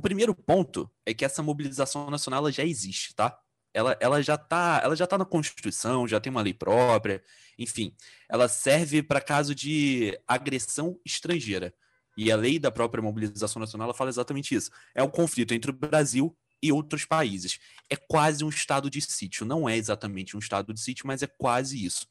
O 0.00 0.02
primeiro 0.02 0.34
ponto 0.34 0.90
é 1.04 1.12
que 1.12 1.26
essa 1.26 1.42
mobilização 1.42 2.08
nacional 2.08 2.50
já 2.50 2.64
existe, 2.64 3.14
tá? 3.14 3.38
Ela, 3.74 3.94
ela 4.00 4.22
já 4.22 4.34
está 4.34 4.80
ela 4.82 4.96
já 4.96 5.06
tá 5.06 5.18
na 5.18 5.26
Constituição, 5.26 6.08
já 6.08 6.18
tem 6.18 6.30
uma 6.30 6.40
lei 6.40 6.54
própria, 6.54 7.22
enfim, 7.58 7.94
ela 8.26 8.48
serve 8.48 9.02
para 9.02 9.20
caso 9.20 9.54
de 9.54 10.18
agressão 10.26 10.98
estrangeira. 11.04 11.74
E 12.16 12.32
a 12.32 12.36
lei 12.36 12.58
da 12.58 12.70
própria 12.70 13.02
mobilização 13.02 13.60
nacional 13.60 13.92
fala 13.92 14.08
exatamente 14.08 14.54
isso. 14.54 14.70
É 14.94 15.02
um 15.02 15.10
conflito 15.10 15.52
entre 15.52 15.70
o 15.70 15.74
Brasil 15.74 16.34
e 16.62 16.72
outros 16.72 17.04
países. 17.04 17.58
É 17.90 17.94
quase 17.94 18.42
um 18.42 18.48
estado 18.48 18.88
de 18.88 19.02
sítio. 19.02 19.44
Não 19.44 19.68
é 19.68 19.76
exatamente 19.76 20.34
um 20.34 20.40
estado 20.40 20.72
de 20.72 20.80
sítio, 20.80 21.06
mas 21.06 21.22
é 21.22 21.26
quase 21.26 21.84
isso. 21.84 22.06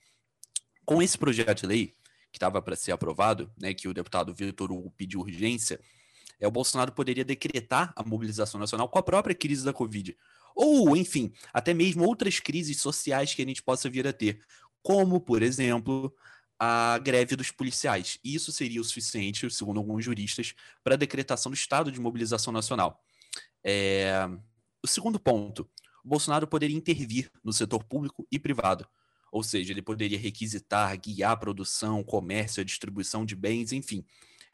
Com 0.86 1.02
esse 1.02 1.18
projeto 1.18 1.62
de 1.62 1.66
lei, 1.66 1.88
que 2.32 2.38
estava 2.38 2.62
para 2.62 2.76
ser 2.76 2.92
aprovado, 2.92 3.52
né, 3.60 3.74
que 3.74 3.88
o 3.88 3.94
deputado 3.96 4.32
Vitor 4.32 4.72
Hugo 4.72 4.92
pediu 4.92 5.22
urgência, 5.22 5.82
é, 6.40 6.48
o 6.48 6.52
Bolsonaro 6.52 6.92
poderia 6.92 7.26
decretar 7.26 7.94
a 7.96 8.04
mobilização 8.04 8.60
nacional 8.60 8.88
com 8.88 8.98
a 8.98 9.04
própria 9.04 9.36
crise 9.36 9.66
da 9.66 9.74
Covid. 9.74 10.16
Ou, 10.56 10.96
enfim, 10.96 11.32
até 11.54 11.74
mesmo 11.74 12.06
outras 12.06 12.40
crises 12.40 12.82
sociais 12.82 13.34
que 13.34 13.42
a 13.42 13.46
gente 13.46 13.64
possa 13.64 13.90
vir 13.90 14.08
a 14.08 14.14
ter, 14.14 14.42
como, 14.82 15.20
por 15.20 15.42
exemplo, 15.42 16.14
a 16.60 16.98
greve 17.00 17.36
dos 17.36 17.52
policiais. 17.52 18.20
Isso 18.24 18.52
seria 18.52 18.82
o 18.82 18.84
suficiente, 18.84 19.50
segundo 19.50 19.80
alguns 19.80 20.04
juristas, 20.04 20.54
para 20.84 20.96
a 20.96 20.98
decretação 20.98 21.52
do 21.52 21.56
estado 21.56 21.92
de 21.92 22.00
mobilização 22.00 22.52
nacional. 22.52 23.02
É... 23.64 24.28
O 24.84 24.88
segundo 24.88 25.20
ponto, 25.20 25.70
o 26.04 26.08
Bolsonaro 26.08 26.48
poderia 26.48 26.76
intervir 26.76 27.30
no 27.44 27.52
setor 27.52 27.84
público 27.84 28.26
e 28.32 28.40
privado. 28.40 28.88
Ou 29.32 29.44
seja, 29.44 29.72
ele 29.72 29.82
poderia 29.82 30.18
requisitar, 30.18 30.98
guiar 31.00 31.32
a 31.32 31.38
produção, 31.38 32.04
comércio, 32.04 32.62
a 32.62 32.64
distribuição 32.64 33.26
de 33.26 33.36
bens, 33.36 33.72
enfim. 33.72 34.06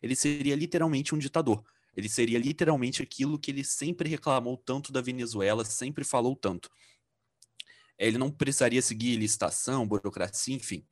Ele 0.01 0.15
seria 0.15 0.55
literalmente 0.55 1.15
um 1.15 1.17
ditador. 1.17 1.63
Ele 1.95 2.09
seria 2.09 2.37
literalmente 2.37 3.01
aquilo 3.01 3.39
que 3.39 3.51
ele 3.51 3.63
sempre 3.63 4.09
reclamou 4.09 4.57
tanto 4.57 4.91
da 4.91 5.01
Venezuela, 5.01 5.63
sempre 5.63 6.03
falou 6.03 6.35
tanto. 6.35 6.69
Ele 7.97 8.17
não 8.17 8.29
precisaria 8.29 8.81
seguir 8.81 9.15
licitação, 9.15 9.87
burocracia, 9.87 10.55
enfim. 10.55 10.85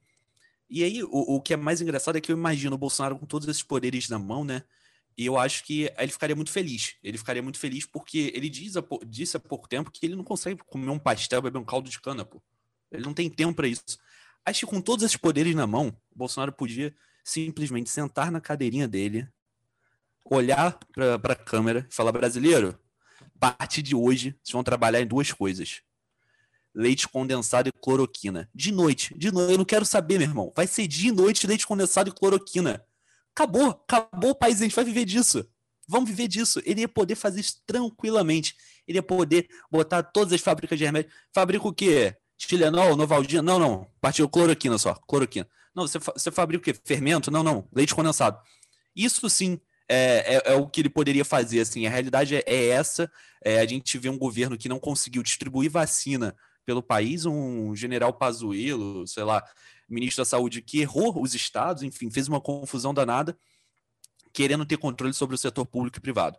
E 0.70 0.84
aí, 0.84 1.04
o, 1.04 1.10
o 1.12 1.42
que 1.42 1.54
é 1.54 1.58
mais 1.58 1.82
engraçado 1.82 2.18
é 2.18 2.22
que 2.22 2.32
eu 2.32 2.38
imagino 2.38 2.76
o 2.76 2.80
Bolsonaro 2.80 3.20
com 3.20 3.26
todos 3.26 3.48
esses 3.48 3.64
poderes 3.64 4.08
na 4.08 4.18
mão, 4.18 4.46
né? 4.46 4.64
E 5.18 5.26
eu 5.26 5.38
acho 5.38 5.64
que 5.64 5.92
ele 5.98 6.12
ficaria 6.12 6.36
muito 6.36 6.52
feliz. 6.52 6.96
Ele 7.04 7.18
ficaria 7.18 7.44
muito 7.44 7.60
feliz 7.60 7.86
porque 7.86 8.32
ele 8.34 8.50
diz 8.50 8.76
a, 8.78 8.84
disse 9.06 9.38
há 9.38 9.40
pouco 9.40 9.68
tempo 9.68 9.92
que 9.92 10.06
ele 10.06 10.16
não 10.16 10.24
consegue 10.24 10.64
comer 10.66 10.90
um 10.90 10.98
pastel, 10.98 11.42
beber 11.42 11.60
um 11.60 11.66
caldo 11.66 11.90
de 11.90 12.02
cana, 12.02 12.26
pô. 12.26 12.42
Ele 12.92 13.04
não 13.04 13.14
tem 13.14 13.30
tempo 13.30 13.54
para 13.56 13.68
isso. 13.68 14.00
Acho 14.46 14.62
que 14.62 14.66
com 14.66 14.82
todos 14.82 15.06
esses 15.06 15.18
poderes 15.18 15.56
na 15.56 15.68
mão, 15.68 15.96
o 16.12 16.18
Bolsonaro 16.18 16.52
podia 16.52 16.94
simplesmente 17.24 17.90
sentar 17.90 18.32
na 18.32 18.42
cadeirinha 18.42 18.88
dele, 18.88 19.28
olhar 20.25 20.77
para 21.22 21.34
a 21.34 21.36
câmera 21.36 21.88
e 21.89 21.94
falar: 21.94 22.12
brasileiro, 22.12 22.77
a 23.36 23.56
partir 23.58 23.82
de 23.82 23.96
hoje, 23.96 24.36
vocês 24.44 24.53
vão 24.53 24.63
trabalhar 24.63 25.01
em 25.01 25.08
duas 25.08 25.32
coisas: 25.32 25.82
leite 26.74 27.08
condensado 27.08 27.69
e 27.69 27.71
cloroquina. 27.71 28.50
De 28.54 28.71
noite, 28.71 29.17
de 29.17 29.32
noite, 29.32 29.52
eu 29.52 29.58
não 29.58 29.65
quero 29.65 29.86
saber, 29.86 30.17
meu 30.17 30.28
irmão. 30.28 30.52
Vai 30.56 30.67
ser 30.67 30.88
de 30.88 31.12
noite 31.12 31.48
leite 31.48 31.67
condensado 31.67 32.10
e 32.10 32.13
cloroquina. 32.13 32.84
Acabou, 33.36 33.69
acabou 33.69 34.32
o 34.32 34.36
país, 34.36 34.62
a 34.62 34.63
gente 34.63 34.76
vai 34.76 34.86
viver 34.86 35.06
disso. 35.06 35.48
Vamos 35.88 36.10
viver 36.10 36.28
disso. 36.28 36.62
Ele 36.65 36.82
ia 36.82 36.88
poder 36.88 37.15
fazer 37.15 37.41
isso 37.41 37.62
tranquilamente. 37.65 38.56
Ele 38.88 39.00
ia 39.00 39.04
poder 39.04 39.48
botar 39.69 40.04
todas 40.04 40.32
as 40.34 40.41
fábricas 40.41 40.78
de 40.78 40.86
remédio. 40.86 41.12
Fabrica 41.34 41.67
o 41.67 41.74
quê? 41.74 42.15
Tilenol, 42.38 42.95
Novaldina? 42.95 43.41
Não, 43.41 43.60
não. 43.60 43.88
Partiu 44.00 44.30
cloroquina 44.30 44.78
só. 44.78 44.93
Cloroquina. 44.93 45.48
Não, 45.76 45.88
você, 45.88 46.00
você 46.00 46.32
fabrica 46.32 46.62
o 46.62 46.63
quê? 46.63 46.80
Fermento? 46.86 47.32
Não, 47.32 47.43
não. 47.43 47.67
Leite 47.74 47.93
condensado. 47.93 48.39
Isso 48.95 49.30
sim 49.30 49.60
é, 49.89 50.36
é, 50.36 50.54
é, 50.54 50.56
o 50.56 50.67
que 50.67 50.82
ele 50.82 50.89
poderia 50.89 51.26
fazer. 51.26 51.60
Assim, 51.60 51.86
a 51.86 51.89
realidade 51.89 52.36
é, 52.36 52.43
é 52.46 52.67
essa. 52.67 53.12
É, 53.43 53.60
a 53.60 53.65
gente 53.65 53.98
vê 53.98 54.10
um 54.10 54.17
governo 54.17 54.58
que 54.58 54.69
não 54.69 54.80
conseguiu 54.80 55.24
distribuir 55.24 55.69
vacina 55.69 56.36
pelo 56.65 56.82
país, 56.82 57.26
um 57.26 57.76
general 57.76 58.13
Pazuello, 58.13 59.06
sei 59.06 59.24
lá, 59.24 59.43
ministro 59.89 60.22
da 60.22 60.26
Saúde, 60.26 60.62
que 60.62 60.80
errou 60.80 61.22
os 61.22 61.36
estados, 61.36 61.84
enfim, 61.84 62.10
fez 62.10 62.28
uma 62.28 62.39
confusão 62.39 62.93
danada, 62.93 63.38
querendo 64.32 64.65
ter 64.65 64.78
controle 64.78 65.13
sobre 65.13 65.36
o 65.36 65.38
setor 65.38 65.65
público 65.65 65.98
e 65.98 66.02
privado. 66.02 66.38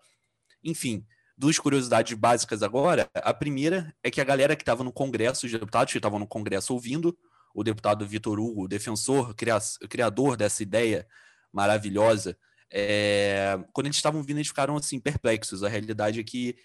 Enfim, 0.63 1.05
duas 1.37 1.59
curiosidades 1.59 2.17
básicas 2.17 2.63
agora. 2.63 3.09
A 3.15 3.35
primeira 3.35 3.95
é 4.03 4.11
que 4.11 4.21
a 4.21 4.25
galera 4.25 4.57
que 4.57 4.63
estava 4.63 4.83
no 4.83 4.93
Congresso, 4.93 5.45
os 5.45 5.53
deputados 5.53 5.93
que 5.93 5.99
estavam 5.99 6.19
no 6.19 6.27
Congresso 6.27 6.73
ouvindo, 6.73 7.17
o 7.55 7.63
deputado 7.63 8.07
Vitor 8.07 8.41
Hugo, 8.41 8.67
defensor, 8.67 9.35
criador 9.35 10.37
dessa 10.37 10.63
ideia 10.63 11.07
maravilhosa 11.53 12.37
é, 12.71 13.59
quando 13.73 13.87
eles 13.87 13.97
estavam 13.97 14.23
vindo, 14.23 14.39
eles 14.39 14.49
ficaram 14.49 14.77
assim 14.77 14.99
perplexos. 14.99 15.63
A 15.63 15.69
realidade 15.69 16.21
é 16.21 16.25
que 16.25 16.57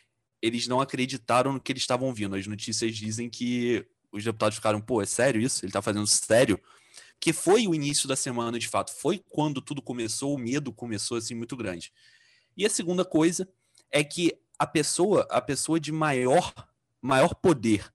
eles 0.41 0.67
não 0.67 0.79
acreditaram 0.79 1.53
no 1.53 1.59
que 1.59 1.71
eles 1.71 1.83
estavam 1.83 2.13
vindo. 2.13 2.35
As 2.35 2.47
notícias 2.47 2.95
dizem 2.95 3.29
que 3.29 3.85
os 4.11 4.23
deputados 4.23 4.55
ficaram, 4.55 4.81
pô, 4.81 5.01
é 5.01 5.05
sério 5.05 5.41
isso? 5.41 5.63
Ele 5.63 5.69
está 5.69 5.81
fazendo 5.81 6.07
sério? 6.07 6.59
Que 7.19 7.33
foi 7.33 7.67
o 7.67 7.75
início 7.75 8.07
da 8.07 8.15
semana, 8.15 8.57
de 8.57 8.67
fato. 8.67 8.91
Foi 8.93 9.23
quando 9.29 9.61
tudo 9.61 9.81
começou, 9.81 10.33
o 10.33 10.37
medo 10.37 10.71
começou 10.71 11.17
assim 11.17 11.35
muito 11.35 11.55
grande. 11.55 11.91
E 12.55 12.65
a 12.65 12.69
segunda 12.69 13.03
coisa 13.05 13.47
é 13.91 14.03
que 14.03 14.33
a 14.57 14.65
pessoa, 14.65 15.27
a 15.29 15.41
pessoa 15.41 15.79
de 15.79 15.91
maior, 15.91 16.53
maior 17.01 17.35
poder 17.35 17.91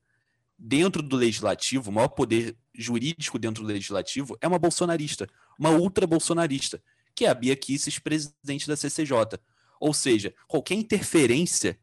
dentro 0.58 1.02
do 1.02 1.16
legislativo, 1.16 1.90
maior 1.90 2.08
poder 2.08 2.56
jurídico 2.72 3.38
dentro 3.38 3.62
do 3.62 3.68
legislativo, 3.68 4.36
é 4.40 4.48
uma 4.48 4.58
bolsonarista, 4.58 5.28
uma 5.58 5.70
ultra 5.70 6.06
bolsonarista 6.06 6.82
que 7.14 7.24
é 7.24 7.28
a 7.28 7.34
Bia 7.34 7.56
Kisses, 7.56 7.98
presidente 7.98 8.66
da 8.66 8.76
CCJ. 8.76 9.38
Ou 9.80 9.94
seja, 9.94 10.34
qualquer 10.48 10.74
interferência 10.74 11.78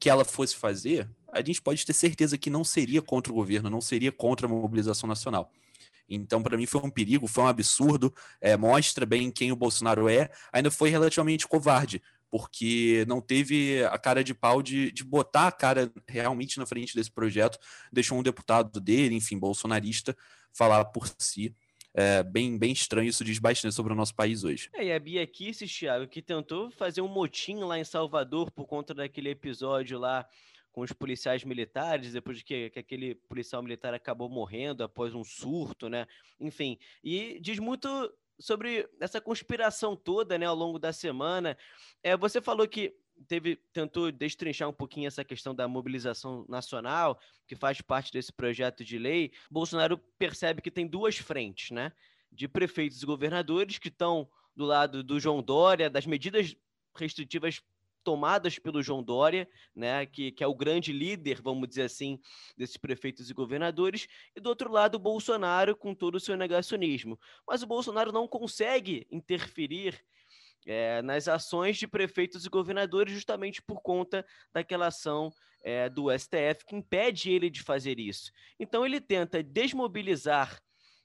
que 0.00 0.10
ela 0.10 0.24
fosse 0.24 0.56
fazer, 0.56 1.08
a 1.32 1.38
gente 1.42 1.62
pode 1.62 1.84
ter 1.84 1.92
certeza 1.92 2.38
que 2.38 2.50
não 2.50 2.64
seria 2.64 3.02
contra 3.02 3.32
o 3.32 3.36
governo, 3.36 3.70
não 3.70 3.80
seria 3.80 4.12
contra 4.12 4.46
a 4.46 4.50
mobilização 4.50 5.08
nacional. 5.08 5.50
Então, 6.08 6.42
para 6.42 6.56
mim, 6.56 6.66
foi 6.66 6.82
um 6.82 6.90
perigo, 6.90 7.26
foi 7.26 7.44
um 7.44 7.48
absurdo, 7.48 8.12
é, 8.40 8.56
mostra 8.56 9.06
bem 9.06 9.30
quem 9.30 9.52
o 9.52 9.56
Bolsonaro 9.56 10.08
é, 10.08 10.30
ainda 10.52 10.70
foi 10.70 10.90
relativamente 10.90 11.48
covarde, 11.48 12.02
porque 12.30 13.04
não 13.08 13.20
teve 13.20 13.82
a 13.84 13.96
cara 13.98 14.22
de 14.22 14.34
pau 14.34 14.62
de, 14.62 14.92
de 14.92 15.02
botar 15.02 15.48
a 15.48 15.52
cara 15.52 15.90
realmente 16.06 16.58
na 16.58 16.66
frente 16.66 16.94
desse 16.94 17.10
projeto, 17.10 17.58
deixou 17.92 18.18
um 18.18 18.22
deputado 18.22 18.80
dele, 18.80 19.14
enfim, 19.14 19.38
bolsonarista, 19.38 20.16
falar 20.52 20.84
por 20.86 21.08
si 21.18 21.54
é, 21.94 22.22
bem, 22.24 22.58
bem 22.58 22.72
estranho, 22.72 23.08
isso 23.08 23.24
diz 23.24 23.38
bastante 23.38 23.74
sobre 23.74 23.92
o 23.92 23.96
nosso 23.96 24.14
país 24.14 24.42
hoje. 24.42 24.68
É, 24.74 24.86
e 24.86 24.92
a 24.92 24.98
Bia 24.98 25.24
Kicis, 25.26 25.72
Thiago, 25.72 26.08
que 26.08 26.20
tentou 26.20 26.70
fazer 26.70 27.00
um 27.00 27.08
motim 27.08 27.60
lá 27.60 27.78
em 27.78 27.84
Salvador 27.84 28.50
por 28.50 28.66
conta 28.66 28.92
daquele 28.92 29.30
episódio 29.30 29.98
lá 29.98 30.26
com 30.72 30.80
os 30.80 30.92
policiais 30.92 31.44
militares, 31.44 32.12
depois 32.12 32.42
que, 32.42 32.68
que 32.70 32.80
aquele 32.80 33.14
policial 33.14 33.62
militar 33.62 33.94
acabou 33.94 34.28
morrendo 34.28 34.82
após 34.82 35.14
um 35.14 35.22
surto, 35.22 35.88
né? 35.88 36.04
Enfim, 36.40 36.76
e 37.02 37.38
diz 37.40 37.60
muito 37.60 37.88
sobre 38.40 38.88
essa 39.00 39.20
conspiração 39.20 39.94
toda, 39.94 40.36
né, 40.36 40.46
ao 40.46 40.56
longo 40.56 40.80
da 40.80 40.92
semana. 40.92 41.56
É, 42.02 42.16
você 42.16 42.40
falou 42.40 42.66
que 42.66 42.92
teve 43.28 43.56
tentou 43.72 44.10
destrinchar 44.10 44.68
um 44.68 44.72
pouquinho 44.72 45.06
essa 45.06 45.24
questão 45.24 45.54
da 45.54 45.66
mobilização 45.66 46.44
nacional, 46.48 47.18
que 47.46 47.56
faz 47.56 47.80
parte 47.80 48.12
desse 48.12 48.32
projeto 48.32 48.84
de 48.84 48.98
lei. 48.98 49.32
Bolsonaro 49.50 49.98
percebe 50.18 50.62
que 50.62 50.70
tem 50.70 50.86
duas 50.86 51.16
frentes, 51.16 51.70
né? 51.70 51.92
De 52.30 52.48
prefeitos 52.48 53.02
e 53.02 53.06
governadores 53.06 53.78
que 53.78 53.88
estão 53.88 54.28
do 54.54 54.64
lado 54.64 55.02
do 55.02 55.18
João 55.18 55.42
Dória, 55.42 55.90
das 55.90 56.06
medidas 56.06 56.56
restritivas 56.96 57.60
tomadas 58.04 58.58
pelo 58.58 58.82
João 58.82 59.02
Dória, 59.02 59.48
né, 59.74 60.04
que, 60.04 60.30
que 60.30 60.44
é 60.44 60.46
o 60.46 60.54
grande 60.54 60.92
líder, 60.92 61.40
vamos 61.40 61.66
dizer 61.66 61.82
assim, 61.82 62.20
desses 62.56 62.76
prefeitos 62.76 63.30
e 63.30 63.34
governadores, 63.34 64.06
e 64.36 64.40
do 64.40 64.50
outro 64.50 64.70
lado 64.70 64.96
o 64.96 65.00
Bolsonaro 65.00 65.74
com 65.74 65.94
todo 65.94 66.16
o 66.16 66.20
seu 66.20 66.36
negacionismo. 66.36 67.18
Mas 67.48 67.62
o 67.62 67.66
Bolsonaro 67.66 68.12
não 68.12 68.28
consegue 68.28 69.06
interferir 69.10 70.04
é, 70.66 71.02
nas 71.02 71.28
ações 71.28 71.76
de 71.76 71.86
prefeitos 71.86 72.44
e 72.44 72.50
governadores 72.50 73.12
justamente 73.12 73.62
por 73.62 73.80
conta 73.82 74.24
daquela 74.52 74.86
ação 74.86 75.30
é, 75.62 75.88
do 75.88 76.10
STF 76.10 76.64
que 76.66 76.76
impede 76.76 77.30
ele 77.30 77.50
de 77.50 77.62
fazer 77.62 77.98
isso. 77.98 78.30
Então 78.58 78.84
ele 78.84 79.00
tenta 79.00 79.42
desmobilizar 79.42 80.60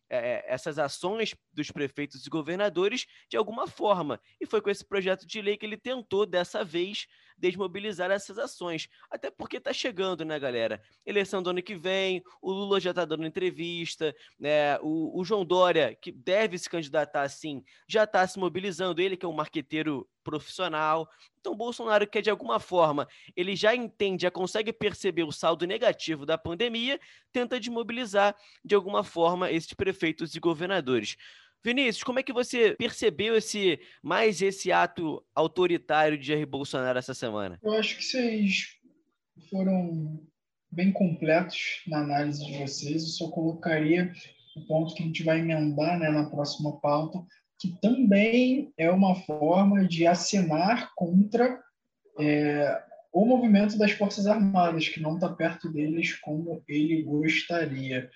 é, 0.09 0.43
essas 0.51 0.79
ações 0.79 1.35
dos 1.53 1.71
prefeitos 1.71 2.25
e 2.25 2.29
governadores 2.29 3.05
de 3.29 3.37
alguma 3.37 3.67
forma. 3.67 4.19
E 4.41 4.45
foi 4.45 4.61
com 4.61 4.69
esse 4.69 4.83
projeto 4.83 5.25
de 5.25 5.41
lei 5.41 5.55
que 5.55 5.65
ele 5.65 5.77
tentou, 5.77 6.25
dessa 6.25 6.63
vez, 6.63 7.05
desmobilizar 7.39 8.11
essas 8.11 8.37
ações. 8.37 8.89
Até 9.09 9.31
porque 9.31 9.57
está 9.57 9.73
chegando, 9.73 10.25
né, 10.25 10.37
galera? 10.39 10.81
Eleição 11.05 11.41
do 11.41 11.49
ano 11.49 11.61
que 11.61 11.75
vem, 11.75 12.23
o 12.41 12.51
Lula 12.51 12.79
já 12.79 12.91
está 12.91 13.05
dando 13.05 13.25
entrevista, 13.25 14.15
né? 14.39 14.77
o, 14.81 15.19
o 15.19 15.23
João 15.23 15.45
Dória, 15.45 15.95
que 15.95 16.11
deve 16.11 16.57
se 16.57 16.69
candidatar 16.69 17.23
assim, 17.23 17.63
já 17.87 18.03
está 18.03 18.25
se 18.27 18.37
mobilizando. 18.37 19.01
Ele, 19.01 19.17
que 19.17 19.25
é 19.25 19.29
um 19.29 19.33
marqueteiro 19.33 20.07
profissional. 20.23 21.09
Então, 21.39 21.55
Bolsonaro 21.55 22.05
quer, 22.05 22.21
de 22.21 22.29
alguma 22.29 22.59
forma, 22.59 23.07
ele 23.35 23.55
já 23.55 23.73
entende, 23.73 24.23
já 24.23 24.31
consegue 24.31 24.71
perceber 24.73 25.23
o 25.23 25.31
saldo 25.31 25.65
negativo 25.65 26.25
da 26.25 26.37
pandemia, 26.37 26.99
tenta 27.31 27.59
desmobilizar, 27.59 28.35
de 28.63 28.75
alguma 28.75 29.03
forma, 29.03 29.51
esses 29.51 29.73
prefeitos 29.73 30.35
e 30.35 30.39
governadores. 30.39 31.15
Vinícius, 31.63 32.03
como 32.03 32.19
é 32.19 32.23
que 32.23 32.33
você 32.33 32.75
percebeu 32.77 33.35
esse 33.35 33.79
mais 34.01 34.41
esse 34.41 34.71
ato 34.71 35.23
autoritário 35.35 36.17
de 36.17 36.27
Jair 36.27 36.47
Bolsonaro 36.47 36.97
essa 36.97 37.13
semana? 37.13 37.59
Eu 37.61 37.73
acho 37.73 37.97
que 37.97 38.03
vocês 38.03 38.79
foram 39.49 40.21
bem 40.71 40.91
completos 40.91 41.81
na 41.87 41.99
análise 41.99 42.45
de 42.45 42.57
vocês. 42.57 43.03
Eu 43.03 43.09
só 43.09 43.29
colocaria 43.29 44.11
o 44.55 44.65
ponto 44.67 44.93
que 44.93 45.03
a 45.03 45.05
gente 45.05 45.23
vai 45.23 45.39
emendar 45.39 45.99
né, 45.99 46.09
na 46.09 46.29
próxima 46.29 46.79
pauta, 46.79 47.19
que 47.59 47.79
também 47.81 48.71
é 48.77 48.89
uma 48.89 49.15
forma 49.15 49.85
de 49.85 50.07
acenar 50.07 50.91
contra 50.95 51.61
é, 52.19 52.83
o 53.11 53.25
movimento 53.25 53.77
das 53.77 53.91
Forças 53.91 54.27
Armadas, 54.27 54.87
que 54.87 55.01
não 55.01 55.15
está 55.15 55.29
perto 55.29 55.69
deles 55.71 56.15
como 56.19 56.63
ele 56.67 57.03
gostaria. 57.03 58.09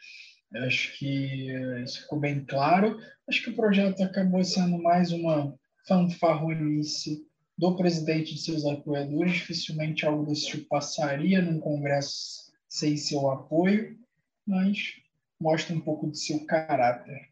Acho 0.56 0.98
que 0.98 1.48
isso 1.84 2.02
ficou 2.02 2.20
bem 2.20 2.46
claro. 2.46 3.00
Acho 3.28 3.44
que 3.44 3.50
o 3.50 3.56
projeto 3.56 4.04
acabou 4.04 4.44
sendo 4.44 4.82
mais 4.82 5.12
uma 5.12 5.54
fanfarronice 5.88 7.28
do 7.58 7.76
presidente 7.76 8.32
e 8.32 8.36
de 8.36 8.42
seus 8.42 8.66
apoiadores. 8.66 9.34
Dificilmente 9.34 10.06
algo 10.06 10.26
desse 10.26 10.48
tipo 10.48 10.68
passaria 10.68 11.42
num 11.42 11.60
Congresso 11.60 12.54
sem 12.68 12.98
seu 12.98 13.30
apoio, 13.30 13.98
mas 14.46 14.96
mostra 15.40 15.76
um 15.76 15.80
pouco 15.80 16.10
de 16.10 16.20
seu 16.20 16.46
caráter. 16.46 17.30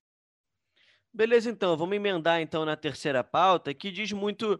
Beleza, 1.14 1.50
então, 1.50 1.76
vamos 1.76 1.96
emendar 1.96 2.42
então 2.42 2.64
na 2.64 2.76
terceira 2.76 3.24
pauta, 3.24 3.74
que 3.74 3.92
diz 3.92 4.12
muito 4.14 4.60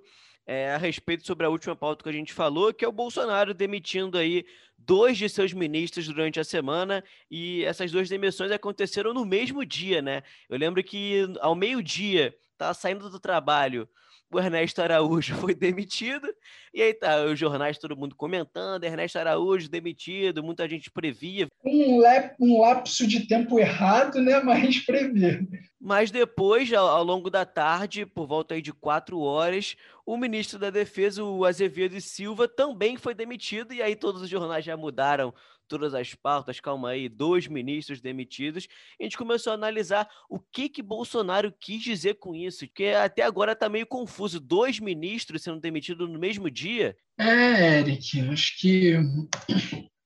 é, 0.52 0.74
a 0.74 0.78
respeito 0.78 1.26
sobre 1.26 1.46
a 1.46 1.50
última 1.50 1.78
pauta 1.78 2.04
que 2.04 2.10
a 2.10 2.12
gente 2.12 2.34
falou, 2.34 2.74
que 2.74 2.84
é 2.84 2.88
o 2.88 2.92
Bolsonaro 2.92 3.54
demitindo 3.54 4.18
aí 4.18 4.46
dois 4.78 5.18
de 5.18 5.30
seus 5.30 5.54
ministros 5.54 6.06
durante 6.06 6.42
a 6.42 6.44
semana, 6.44 7.02
e 7.30 7.64
essas 7.64 7.90
duas 7.90 8.10
demissões 8.10 8.52
aconteceram 8.52 9.14
no 9.14 9.26
mesmo 9.26 9.66
dia, 9.66 10.02
né? 10.02 10.24
Eu 10.50 10.58
lembro 10.58 10.84
que 10.84 11.26
ao 11.40 11.56
meio-dia, 11.56 12.36
tá 12.58 12.74
saindo 12.74 13.10
do 13.10 13.18
trabalho, 13.18 13.88
o 14.32 14.40
Ernesto 14.40 14.82
Araújo 14.82 15.36
foi 15.36 15.54
demitido, 15.54 16.28
e 16.74 16.82
aí 16.82 16.94
tá, 16.94 17.26
os 17.26 17.38
jornais, 17.38 17.78
todo 17.78 17.98
mundo 17.98 18.16
comentando, 18.16 18.84
Ernesto 18.84 19.20
Araújo 19.20 19.70
demitido, 19.70 20.42
muita 20.44 20.68
gente 20.68 20.90
previa. 20.90 21.48
Um, 21.66 22.00
lap, 22.00 22.36
um 22.40 22.62
lapso 22.62 23.06
de 23.06 23.28
tempo 23.28 23.60
errado, 23.60 24.22
né, 24.22 24.40
mas 24.44 24.80
previa. 24.80 25.46
Mas 25.80 26.12
depois, 26.12 26.72
ao, 26.72 26.88
ao, 26.88 27.04
longo 27.04 27.30
da 27.30 27.46
tarde, 27.46 28.06
por 28.06 28.26
volta 28.26 28.54
aí 28.54 28.62
de 28.62 28.72
quatro 28.72 29.20
horas, 29.20 29.76
o 30.06 30.16
ministro 30.16 30.58
da 30.58 30.70
Defesa, 30.70 31.24
o 31.24 31.44
Azevedo 31.44 32.00
Silva, 32.00 32.48
também 32.48 32.96
foi 32.96 33.14
demitido, 33.14 33.74
e 33.74 33.82
aí 33.82 33.96
todos 33.96 34.22
os 34.22 34.30
jornais 34.30 34.64
já 34.64 34.78
mudaram 34.78 35.34
todas 35.72 35.94
as 35.94 36.14
pautas, 36.14 36.60
calma 36.60 36.90
aí, 36.90 37.08
dois 37.08 37.48
ministros 37.48 38.02
demitidos. 38.02 38.68
A 39.00 39.04
gente 39.04 39.18
começou 39.18 39.52
a 39.52 39.54
analisar 39.54 40.06
o 40.30 40.38
que 40.38 40.68
que 40.68 40.82
Bolsonaro 40.84 41.54
quis 41.58 41.82
dizer 41.82 42.16
com 42.16 42.36
isso, 42.36 42.68
porque 42.68 42.88
até 42.88 43.24
agora 43.24 43.54
está 43.54 43.70
meio 43.70 43.88
confuso, 43.88 44.38
dois 44.38 44.82
ministros 44.82 45.42
sendo 45.42 45.62
demitidos 45.62 46.10
no 46.10 46.20
mesmo 46.20 46.52
dia. 46.52 46.94
É, 47.18 47.80
Eric, 47.80 48.20
acho 48.30 48.60
que 48.60 48.98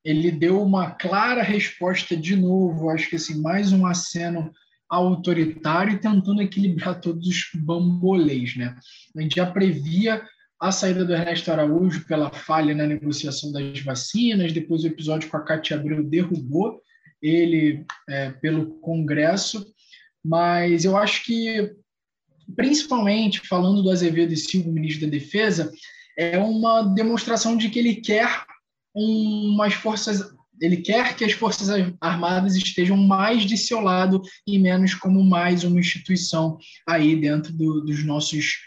ele 0.03 0.29
deu 0.29 0.61
uma 0.61 0.91
clara 0.91 1.41
resposta 1.41 2.15
de 2.15 2.35
novo, 2.35 2.91
acho 2.91 3.09
que 3.09 3.15
assim, 3.15 3.41
mais 3.41 3.73
um 3.73 3.87
aceno 3.87 4.53
autoritário 4.87 5.93
e 5.93 5.99
tentando 5.99 6.43
equilibrar 6.43 7.01
todos 7.01 7.27
os 7.27 7.49
bambolês, 7.55 8.55
né? 8.55 8.77
A 9.17 9.21
gente 9.21 9.37
já 9.37 9.51
previa 9.51 10.23
a 10.59 10.71
saída 10.71 11.03
do 11.03 11.13
Ernesto 11.13 11.51
Araújo 11.51 12.05
pela 12.05 12.29
falha 12.31 12.73
na 12.73 12.85
negociação 12.85 13.51
das 13.51 13.79
vacinas, 13.81 14.53
depois 14.53 14.83
o 14.83 14.87
episódio 14.87 15.29
com 15.29 15.37
a 15.37 15.43
Cátia 15.43 15.77
Abreu 15.77 16.03
derrubou 16.03 16.81
ele 17.21 17.85
é, 18.07 18.31
pelo 18.31 18.75
Congresso, 18.79 19.65
mas 20.23 20.85
eu 20.85 20.97
acho 20.97 21.23
que, 21.25 21.71
principalmente 22.55 23.47
falando 23.47 23.81
do 23.81 23.91
Azevedo 23.91 24.33
e 24.33 24.37
Silva, 24.37 24.71
ministro 24.71 25.05
da 25.05 25.11
Defesa, 25.11 25.71
é 26.17 26.37
uma 26.37 26.83
demonstração 26.83 27.57
de 27.57 27.69
que 27.69 27.79
ele 27.79 27.95
quer 27.95 28.45
umas 28.93 29.73
forças, 29.73 30.23
ele 30.61 30.77
quer 30.77 31.15
que 31.15 31.25
as 31.25 31.33
forças 31.33 31.67
armadas 31.99 32.55
estejam 32.55 32.95
mais 32.95 33.43
de 33.43 33.57
seu 33.57 33.81
lado 33.81 34.21
e 34.47 34.57
menos 34.57 34.93
como 34.93 35.21
mais 35.23 35.63
uma 35.65 35.79
instituição 35.79 36.57
aí 36.87 37.19
dentro 37.19 37.51
do, 37.51 37.81
dos 37.81 38.05
nossos 38.05 38.59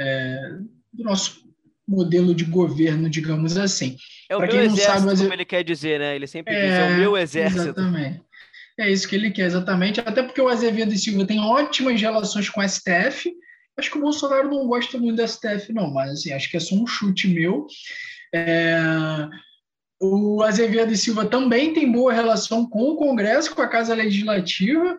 é, 0.00 0.58
do 0.92 1.04
nosso 1.04 1.46
modelo 1.86 2.34
de 2.34 2.44
governo, 2.44 3.08
digamos 3.08 3.56
assim. 3.56 3.96
É 4.28 4.34
o 4.34 4.38
pra 4.40 4.48
meu 4.48 4.62
exército, 4.62 5.08
sabe, 5.08 5.16
como 5.16 5.32
ele 5.32 5.44
quer 5.44 5.62
dizer, 5.62 6.00
né? 6.00 6.16
Ele 6.16 6.26
sempre 6.26 6.54
é, 6.54 6.62
diz, 6.62 6.72
é 6.72 6.94
o 6.94 6.96
meu 6.98 7.16
exército. 7.16 7.62
Exatamente. 7.62 8.22
É 8.78 8.90
isso 8.90 9.08
que 9.08 9.14
ele 9.14 9.30
quer, 9.30 9.46
exatamente. 9.46 10.00
Até 10.00 10.22
porque 10.22 10.40
o 10.40 10.48
Azevedo 10.48 10.92
e 10.92 10.98
Silva 10.98 11.24
tem 11.24 11.40
ótimas 11.40 12.00
relações 12.00 12.48
com 12.50 12.60
o 12.60 12.68
STF. 12.68 13.32
Acho 13.78 13.90
que 13.90 13.98
o 13.98 14.00
Bolsonaro 14.00 14.50
não 14.50 14.66
gosta 14.66 14.98
muito 14.98 15.16
do 15.16 15.28
STF, 15.28 15.72
não, 15.72 15.92
mas 15.92 16.10
assim, 16.10 16.32
acho 16.32 16.50
que 16.50 16.56
é 16.56 16.60
só 16.60 16.74
um 16.74 16.86
chute 16.86 17.28
meu. 17.28 17.66
É... 18.34 18.78
O 20.00 20.42
Azevedo 20.42 20.92
e 20.92 20.96
Silva 20.96 21.24
também 21.24 21.72
tem 21.72 21.90
boa 21.90 22.12
relação 22.12 22.68
com 22.68 22.82
o 22.82 22.96
Congresso, 22.96 23.54
com 23.54 23.62
a 23.62 23.68
Casa 23.68 23.94
Legislativa. 23.94 24.98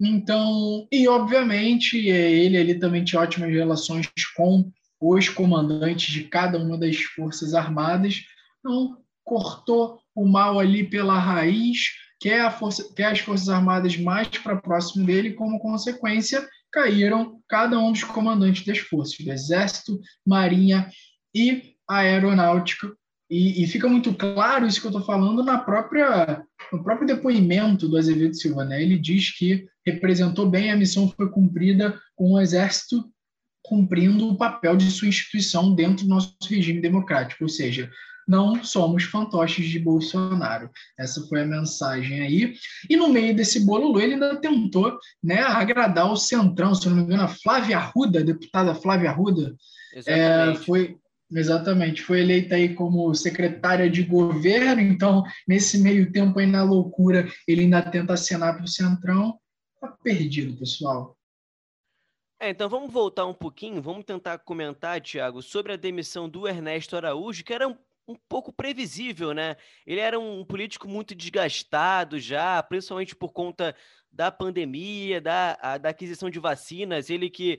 Então, 0.00 0.86
e 0.90 1.06
obviamente, 1.08 2.10
é, 2.10 2.30
ele, 2.30 2.56
ele 2.56 2.74
também 2.76 3.04
tinha 3.04 3.20
ótimas 3.20 3.50
relações 3.50 4.08
com 4.34 4.70
os 5.00 5.28
comandantes 5.28 6.12
de 6.12 6.24
cada 6.24 6.58
uma 6.58 6.76
das 6.76 6.96
forças 6.96 7.54
armadas, 7.54 8.24
então 8.58 8.98
cortou 9.24 10.00
o 10.14 10.26
mal 10.26 10.58
ali 10.58 10.82
pela 10.82 11.18
raiz, 11.18 11.90
quer, 12.20 12.40
a 12.40 12.50
força, 12.50 12.92
quer 12.94 13.12
as 13.12 13.20
forças 13.20 13.48
armadas 13.48 13.96
mais 13.96 14.28
para 14.28 14.56
próximo 14.56 15.06
dele, 15.06 15.34
como 15.34 15.60
consequência 15.60 16.46
caíram 16.72 17.40
cada 17.48 17.78
um 17.78 17.92
dos 17.92 18.04
comandantes 18.04 18.64
das 18.64 18.78
forças, 18.78 19.18
do 19.18 19.32
Exército, 19.32 20.00
Marinha 20.26 20.90
e 21.34 21.74
Aeronáutica. 21.88 22.92
E, 23.30 23.62
e 23.62 23.66
fica 23.66 23.88
muito 23.88 24.14
claro 24.14 24.66
isso 24.66 24.80
que 24.80 24.86
eu 24.86 24.90
estou 24.90 25.04
falando 25.04 25.42
na 25.42 25.58
própria, 25.58 26.42
no 26.72 26.82
próprio 26.82 27.06
depoimento 27.06 27.86
do 27.88 27.96
Azevedo 27.96 28.34
Silva. 28.34 28.64
Né? 28.64 28.82
Ele 28.82 28.98
diz 28.98 29.36
que 29.36 29.66
representou 29.84 30.48
bem, 30.48 30.70
a 30.70 30.76
missão 30.76 31.08
foi 31.10 31.30
cumprida 31.30 31.98
com 32.16 32.32
o 32.32 32.40
Exército 32.40 33.04
cumprindo 33.68 34.28
o 34.28 34.36
papel 34.36 34.76
de 34.76 34.90
sua 34.90 35.08
instituição 35.08 35.74
dentro 35.74 36.04
do 36.04 36.10
nosso 36.10 36.36
regime 36.48 36.80
democrático, 36.80 37.44
ou 37.44 37.48
seja, 37.48 37.90
não 38.26 38.62
somos 38.62 39.04
fantoches 39.04 39.66
de 39.66 39.78
Bolsonaro. 39.78 40.70
Essa 40.98 41.26
foi 41.28 41.40
a 41.40 41.46
mensagem 41.46 42.20
aí. 42.20 42.54
E 42.88 42.96
no 42.96 43.08
meio 43.08 43.34
desse 43.34 43.64
bolo, 43.64 43.98
ele 43.98 44.14
ainda 44.14 44.36
tentou 44.36 44.98
né, 45.22 45.40
agradar 45.40 46.12
o 46.12 46.16
Centrão, 46.16 46.74
se 46.74 46.86
não 46.88 46.96
me 46.96 47.02
engano, 47.02 47.22
a 47.22 47.28
Flávia 47.28 47.78
Arruda, 47.78 48.20
a 48.20 48.24
deputada 48.24 48.74
Flávia 48.74 49.10
Arruda, 49.10 49.54
é, 50.06 50.54
foi 50.54 50.96
exatamente 51.30 52.02
foi 52.02 52.20
eleita 52.20 52.54
aí 52.54 52.74
como 52.74 53.14
secretária 53.14 53.88
de 53.90 54.02
governo. 54.02 54.80
Então, 54.80 55.22
nesse 55.46 55.78
meio 55.78 56.10
tempo 56.12 56.38
aí 56.38 56.46
na 56.46 56.62
loucura, 56.62 57.28
ele 57.46 57.62
ainda 57.62 57.82
tenta 57.82 58.12
acenar 58.14 58.56
para 58.56 58.64
o 58.64 58.68
Centrão. 58.68 59.38
Tá 59.80 59.88
perdido, 60.02 60.58
pessoal. 60.58 61.17
É, 62.40 62.50
então 62.50 62.68
vamos 62.68 62.92
voltar 62.92 63.26
um 63.26 63.34
pouquinho, 63.34 63.82
vamos 63.82 64.04
tentar 64.04 64.38
comentar, 64.38 65.00
Tiago, 65.00 65.42
sobre 65.42 65.72
a 65.72 65.76
demissão 65.76 66.28
do 66.28 66.46
Ernesto 66.46 66.96
Araújo, 66.96 67.42
que 67.42 67.52
era 67.52 67.66
um, 67.66 67.76
um 68.06 68.14
pouco 68.14 68.52
previsível, 68.52 69.34
né? 69.34 69.56
Ele 69.84 69.98
era 69.98 70.20
um 70.20 70.44
político 70.44 70.86
muito 70.88 71.16
desgastado 71.16 72.20
já, 72.20 72.62
principalmente 72.62 73.16
por 73.16 73.32
conta 73.32 73.74
da 74.12 74.30
pandemia, 74.30 75.20
da, 75.20 75.58
a, 75.60 75.78
da 75.78 75.88
aquisição 75.88 76.30
de 76.30 76.38
vacinas, 76.38 77.10
ele 77.10 77.28
que 77.28 77.58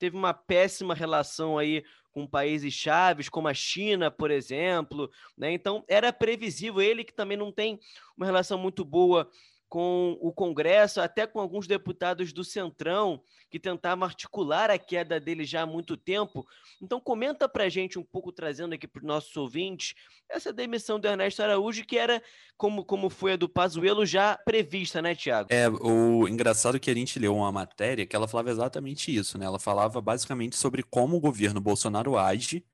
teve 0.00 0.16
uma 0.16 0.34
péssima 0.34 0.94
relação 0.94 1.56
aí 1.56 1.84
com 2.10 2.26
países 2.26 2.74
chaves, 2.74 3.28
como 3.28 3.46
a 3.46 3.54
China, 3.54 4.10
por 4.10 4.32
exemplo. 4.32 5.08
Né? 5.36 5.52
Então, 5.52 5.84
era 5.86 6.12
previsível. 6.12 6.80
Ele 6.80 7.04
que 7.04 7.12
também 7.12 7.36
não 7.36 7.52
tem 7.52 7.78
uma 8.16 8.26
relação 8.26 8.58
muito 8.58 8.84
boa 8.84 9.30
com 9.68 10.16
o 10.20 10.32
Congresso, 10.32 11.00
até 11.00 11.26
com 11.26 11.40
alguns 11.40 11.66
deputados 11.66 12.32
do 12.32 12.42
Centrão, 12.42 13.20
que 13.50 13.58
tentavam 13.60 14.04
articular 14.04 14.70
a 14.70 14.78
queda 14.78 15.20
dele 15.20 15.44
já 15.44 15.62
há 15.62 15.66
muito 15.66 15.96
tempo. 15.96 16.46
Então, 16.80 17.00
comenta 17.00 17.48
para 17.48 17.64
a 17.64 17.68
gente 17.68 17.98
um 17.98 18.04
pouco, 18.04 18.32
trazendo 18.32 18.74
aqui 18.74 18.88
para 18.88 19.00
os 19.00 19.06
nossos 19.06 19.36
ouvintes, 19.36 19.94
essa 20.28 20.52
demissão 20.52 20.98
do 20.98 21.06
Ernesto 21.06 21.42
Araújo, 21.42 21.84
que 21.84 21.98
era, 21.98 22.22
como, 22.56 22.84
como 22.84 23.10
foi 23.10 23.32
a 23.32 23.36
do 23.36 23.48
Pazuello, 23.48 24.06
já 24.06 24.38
prevista, 24.38 25.02
né, 25.02 25.14
Tiago? 25.14 25.48
É, 25.52 25.68
o 25.68 26.26
engraçado 26.26 26.80
que 26.80 26.90
a 26.90 26.94
gente 26.94 27.18
leu 27.18 27.36
uma 27.36 27.52
matéria 27.52 28.06
que 28.06 28.16
ela 28.16 28.28
falava 28.28 28.50
exatamente 28.50 29.14
isso, 29.14 29.38
né? 29.38 29.46
Ela 29.46 29.58
falava 29.58 30.00
basicamente 30.00 30.56
sobre 30.56 30.82
como 30.82 31.16
o 31.16 31.20
governo 31.20 31.60
Bolsonaro 31.60 32.16
age 32.16 32.64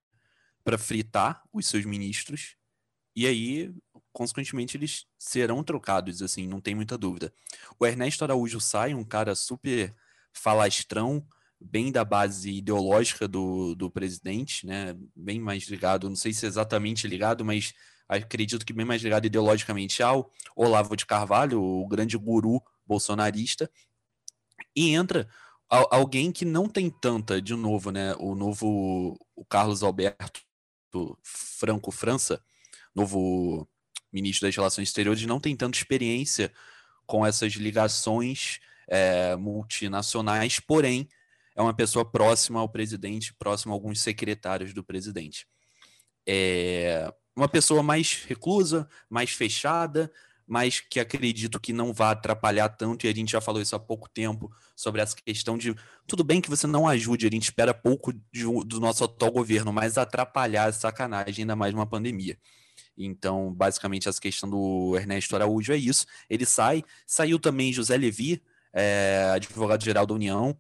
para 0.63 0.79
fritar 0.79 1.43
os 1.53 1.67
seus 1.67 1.85
ministros, 1.85 2.57
e 3.15 3.27
aí 3.27 3.73
consequentemente 4.15 4.77
eles 4.77 5.07
serão 5.19 5.63
trocados, 5.65 6.23
assim, 6.23 6.47
não 6.47 6.61
tem 6.61 6.75
muita 6.75 6.97
dúvida. 6.97 7.35
O 7.79 7.85
Ernesto 7.85 8.23
Araújo 8.23 8.61
sai, 8.61 8.95
um 8.95 9.05
cara 9.05 9.35
super 9.35 9.93
falastrão, 10.33 11.27
bem 11.61 11.91
da 11.91 12.05
base 12.05 12.53
ideológica 12.53 13.27
do, 13.27 13.75
do 13.75 13.91
presidente, 13.91 14.67
né? 14.67 14.97
Bem 15.17 15.41
mais 15.41 15.65
ligado, 15.65 16.09
não 16.09 16.17
sei 16.17 16.33
se 16.33 16.47
é 16.47 16.49
exatamente 16.49 17.09
ligado, 17.09 17.45
mas 17.45 17.75
acredito 18.09 18.65
que 18.65 18.73
bem 18.73 18.87
mais 18.87 19.03
ligado 19.03 19.27
ideologicamente 19.27 20.01
ao 20.01 20.31
Olavo 20.55 20.97
de 20.97 21.05
Carvalho, 21.05 21.61
o 21.61 21.87
grande 21.89 22.17
guru 22.17 22.63
bolsonarista, 22.87 23.69
e 24.77 24.95
entra 24.95 25.29
alguém 25.69 26.31
que 26.31 26.45
não 26.45 26.69
tem 26.69 26.89
tanta, 26.89 27.43
de 27.43 27.57
novo, 27.57 27.91
né? 27.91 28.15
O 28.21 28.37
novo 28.37 29.19
o 29.35 29.45
Carlos 29.45 29.83
Alberto 29.83 30.41
Franco 31.23 31.91
França, 31.91 32.41
novo 32.95 33.69
ministro 34.15 34.47
das 34.47 34.55
Relações 34.55 34.89
Exteriores, 34.89 35.27
não 35.27 35.41
tem 35.41 35.57
tanta 35.57 35.77
experiência 35.77 36.53
com 37.05 37.27
essas 37.27 37.53
ligações 37.55 38.61
é, 38.89 39.35
multinacionais, 39.37 40.61
porém 40.61 41.09
é 41.57 41.61
uma 41.61 41.75
pessoa 41.75 42.05
próxima 42.05 42.61
ao 42.61 42.69
presidente, 42.69 43.35
próxima 43.35 43.75
a 43.75 43.77
alguns 43.77 44.01
secretários 44.01 44.73
do 44.73 44.85
presidente. 44.85 45.47
É 46.27 47.13
uma 47.37 47.49
pessoa 47.49 47.83
mais 47.83 48.25
reclusa, 48.27 48.89
mais 49.11 49.31
fechada, 49.31 50.11
mas 50.47 50.81
que 50.81 51.01
acredito 51.01 51.59
que 51.59 51.73
não 51.73 51.93
vai 51.93 52.13
atrapalhar 52.13 52.69
tanto, 52.69 53.07
e 53.07 53.09
a 53.09 53.15
gente 53.15 53.33
já 53.33 53.41
falou 53.41 53.61
isso 53.61 53.75
há 53.75 53.79
pouco 53.79 54.09
tempo, 54.09 54.51
sobre 54.77 55.01
essa 55.01 55.17
questão 55.17 55.57
de 55.57 55.75
tudo 56.07 56.23
bem 56.23 56.41
que 56.41 56.51
você 56.51 56.67
não 56.67 56.87
ajude, 56.87 57.27
a 57.27 57.31
gente 57.31 57.45
espera 57.45 57.73
pouco 57.73 58.13
de, 58.33 58.45
do 58.65 58.79
nosso 58.79 59.05
atual 59.05 59.33
governo, 59.33 59.73
mas 59.73 59.97
atrapalhar 59.99 60.69
é 60.69 60.73
sacanagem, 60.73 61.43
ainda 61.43 61.57
mais 61.57 61.75
uma 61.75 61.87
pandemia. 61.87 62.39
Então, 62.97 63.53
basicamente, 63.53 64.09
essa 64.09 64.21
questão 64.21 64.49
do 64.49 64.97
Ernesto 64.97 65.35
Araújo 65.35 65.73
é 65.73 65.77
isso. 65.77 66.07
Ele 66.29 66.47
sai. 66.47 66.85
Saiu 67.07 67.39
também 67.39 67.73
José 67.73 67.97
Levi, 67.97 68.43
é, 68.73 69.31
advogado-geral 69.35 70.07
da 70.07 70.15
União. 70.15 70.57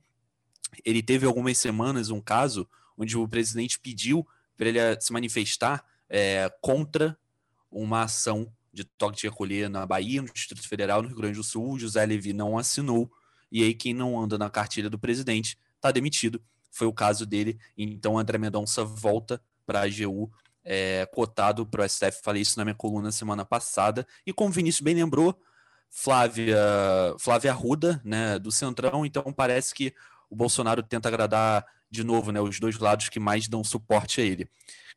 Ele 0.84 1.02
teve 1.02 1.26
algumas 1.26 1.56
semanas 1.58 2.10
um 2.10 2.20
caso 2.20 2.68
onde 2.96 3.16
o 3.16 3.28
presidente 3.28 3.78
pediu 3.78 4.26
para 4.56 4.68
ele 4.68 4.78
se 5.00 5.12
manifestar 5.12 5.84
é, 6.08 6.52
contra 6.60 7.16
uma 7.70 8.02
ação 8.02 8.52
de 8.72 8.84
toque 8.84 9.18
de 9.18 9.28
recolher 9.28 9.68
na 9.68 9.86
Bahia, 9.86 10.20
no 10.20 10.32
Distrito 10.32 10.68
Federal, 10.68 11.02
no 11.02 11.08
Rio 11.08 11.16
Grande 11.16 11.36
do 11.36 11.44
Sul. 11.44 11.78
José 11.78 12.04
Levi 12.04 12.32
não 12.32 12.58
assinou. 12.58 13.10
E 13.50 13.62
aí, 13.62 13.74
quem 13.74 13.94
não 13.94 14.20
anda 14.20 14.36
na 14.36 14.50
cartilha 14.50 14.90
do 14.90 14.98
presidente 14.98 15.56
está 15.76 15.92
demitido. 15.92 16.42
Foi 16.72 16.88
o 16.88 16.92
caso 16.92 17.24
dele. 17.24 17.56
Então, 17.78 18.18
André 18.18 18.36
Mendonça 18.36 18.84
volta 18.84 19.40
para 19.64 19.80
a 19.80 19.84
AGU 19.84 20.30
é, 20.64 21.06
cotado 21.12 21.66
para 21.66 21.84
o 21.84 21.88
STF, 21.88 22.22
falei 22.22 22.42
isso 22.42 22.58
na 22.58 22.64
minha 22.64 22.74
coluna 22.74 23.12
semana 23.12 23.44
passada, 23.44 24.06
e 24.26 24.32
como 24.32 24.50
o 24.50 24.52
Vinícius 24.52 24.82
bem 24.82 24.94
lembrou, 24.94 25.38
Flávia, 25.90 26.58
Flávia 27.20 27.52
Arruda, 27.52 28.00
né, 28.04 28.38
do 28.38 28.50
Centrão, 28.50 29.06
então 29.06 29.32
parece 29.32 29.74
que 29.74 29.94
o 30.28 30.34
Bolsonaro 30.34 30.82
tenta 30.82 31.08
agradar 31.08 31.64
de 31.88 32.02
novo 32.02 32.32
né, 32.32 32.40
os 32.40 32.58
dois 32.58 32.76
lados 32.78 33.08
que 33.08 33.20
mais 33.20 33.46
dão 33.46 33.62
suporte 33.62 34.20
a 34.20 34.24
ele. 34.24 34.48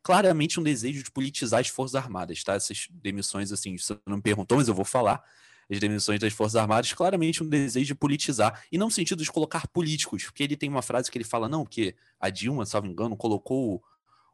Claramente 0.02 0.58
um 0.58 0.62
desejo 0.62 1.02
de 1.02 1.10
politizar 1.10 1.60
as 1.60 1.68
Forças 1.68 1.94
Armadas, 1.94 2.42
tá? 2.42 2.54
Essas 2.54 2.88
demissões, 2.90 3.52
assim, 3.52 3.76
você 3.76 3.96
não 4.06 4.16
me 4.16 4.22
perguntou, 4.22 4.58
mas 4.58 4.68
eu 4.68 4.74
vou 4.74 4.84
falar. 4.84 5.22
As 5.70 5.78
demissões 5.78 6.18
das 6.18 6.32
Forças 6.32 6.56
Armadas, 6.56 6.92
claramente 6.92 7.42
um 7.42 7.48
desejo 7.48 7.86
de 7.86 7.94
politizar, 7.94 8.64
e 8.72 8.78
não 8.78 8.86
no 8.86 8.92
sentido 8.92 9.22
de 9.22 9.30
colocar 9.30 9.68
políticos, 9.68 10.24
porque 10.24 10.42
ele 10.42 10.56
tem 10.56 10.68
uma 10.68 10.82
frase 10.82 11.10
que 11.10 11.18
ele 11.18 11.24
fala, 11.24 11.48
não, 11.48 11.64
que 11.64 11.94
a 12.18 12.30
Dilma, 12.30 12.64
salvo 12.64 12.86
engano, 12.86 13.16
colocou 13.16 13.82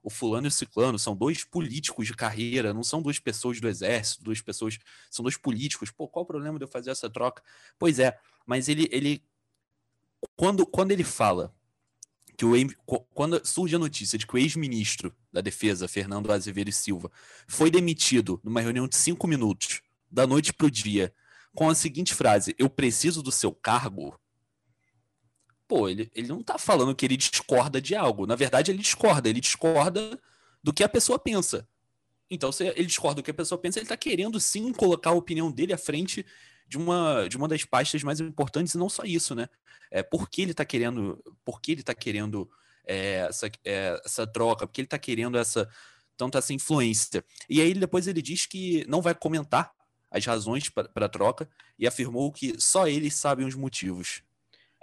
o 0.04 0.10
fulano 0.10 0.46
e 0.46 0.48
o 0.48 0.50
ciclano 0.50 0.98
são 0.98 1.16
dois 1.16 1.42
políticos 1.42 2.06
de 2.06 2.14
carreira, 2.14 2.74
não 2.74 2.84
são 2.84 3.00
duas 3.00 3.18
pessoas 3.18 3.58
do 3.58 3.66
exército, 3.66 4.22
duas 4.22 4.42
pessoas, 4.42 4.78
são 5.10 5.22
dois 5.22 5.38
políticos. 5.38 5.90
Pô, 5.90 6.06
qual 6.06 6.24
o 6.24 6.26
problema 6.26 6.58
de 6.58 6.64
eu 6.64 6.68
fazer 6.68 6.90
essa 6.90 7.08
troca? 7.08 7.42
Pois 7.78 7.98
é, 7.98 8.18
mas 8.46 8.68
ele, 8.68 8.86
ele 8.92 9.24
quando, 10.36 10.66
quando 10.66 10.90
ele 10.90 11.02
fala 11.02 11.54
que 12.36 12.44
o 12.44 12.52
quando 13.14 13.44
surge 13.46 13.76
a 13.76 13.78
notícia 13.78 14.18
de 14.18 14.26
que 14.26 14.34
o 14.34 14.38
ex-ministro 14.38 15.14
da 15.32 15.40
Defesa, 15.40 15.88
Fernando 15.88 16.30
Azevedo 16.30 16.68
e 16.68 16.72
Silva, 16.72 17.10
foi 17.48 17.70
demitido 17.70 18.38
numa 18.44 18.60
reunião 18.60 18.86
de 18.86 18.96
cinco 18.96 19.26
minutos, 19.26 19.80
da 20.10 20.26
noite 20.26 20.52
para 20.52 20.66
o 20.66 20.70
dia, 20.70 21.14
com 21.54 21.70
a 21.70 21.74
seguinte 21.74 22.12
frase: 22.12 22.54
Eu 22.58 22.68
preciso 22.68 23.22
do 23.22 23.32
seu 23.32 23.52
cargo 23.52 24.18
pô, 25.66 25.88
ele, 25.88 26.10
ele 26.14 26.28
não 26.28 26.42
tá 26.42 26.58
falando 26.58 26.94
que 26.94 27.04
ele 27.04 27.16
discorda 27.16 27.80
de 27.80 27.94
algo. 27.94 28.26
Na 28.26 28.36
verdade, 28.36 28.70
ele 28.70 28.78
discorda. 28.78 29.28
Ele 29.28 29.40
discorda 29.40 30.20
do 30.62 30.72
que 30.72 30.84
a 30.84 30.88
pessoa 30.88 31.18
pensa. 31.18 31.68
Então, 32.30 32.50
se 32.50 32.64
ele 32.64 32.86
discorda 32.86 33.20
do 33.20 33.24
que 33.24 33.30
a 33.30 33.34
pessoa 33.34 33.58
pensa, 33.58 33.78
ele 33.78 33.86
tá 33.86 33.96
querendo 33.96 34.40
sim 34.40 34.72
colocar 34.72 35.10
a 35.10 35.14
opinião 35.14 35.50
dele 35.50 35.72
à 35.72 35.78
frente 35.78 36.24
de 36.66 36.76
uma, 36.78 37.28
de 37.28 37.36
uma 37.36 37.46
das 37.46 37.64
pastas 37.64 38.02
mais 38.02 38.20
importantes, 38.20 38.74
e 38.74 38.78
não 38.78 38.88
só 38.88 39.04
isso, 39.04 39.34
né? 39.34 39.48
É, 39.90 40.02
por 40.02 40.28
que 40.28 40.42
ele 40.42 40.54
tá 40.54 40.64
querendo, 40.64 41.22
por 41.44 41.60
que 41.60 41.72
ele 41.72 41.82
tá 41.82 41.94
querendo 41.94 42.50
é, 42.86 43.26
essa, 43.28 43.50
é, 43.64 44.00
essa 44.04 44.26
troca, 44.26 44.66
porque 44.66 44.80
ele 44.80 44.88
tá 44.88 44.98
querendo 44.98 45.36
essa 45.38 45.68
tanto 46.16 46.38
essa 46.38 46.52
influência. 46.52 47.24
E 47.48 47.60
aí 47.60 47.74
depois 47.74 48.06
ele 48.06 48.22
diz 48.22 48.46
que 48.46 48.84
não 48.88 49.02
vai 49.02 49.14
comentar 49.14 49.72
as 50.10 50.24
razões 50.24 50.68
para 50.68 51.06
a 51.06 51.08
troca 51.08 51.48
e 51.78 51.86
afirmou 51.86 52.30
que 52.32 52.54
só 52.60 52.86
eles 52.86 53.14
sabem 53.14 53.46
os 53.46 53.54
motivos. 53.54 54.22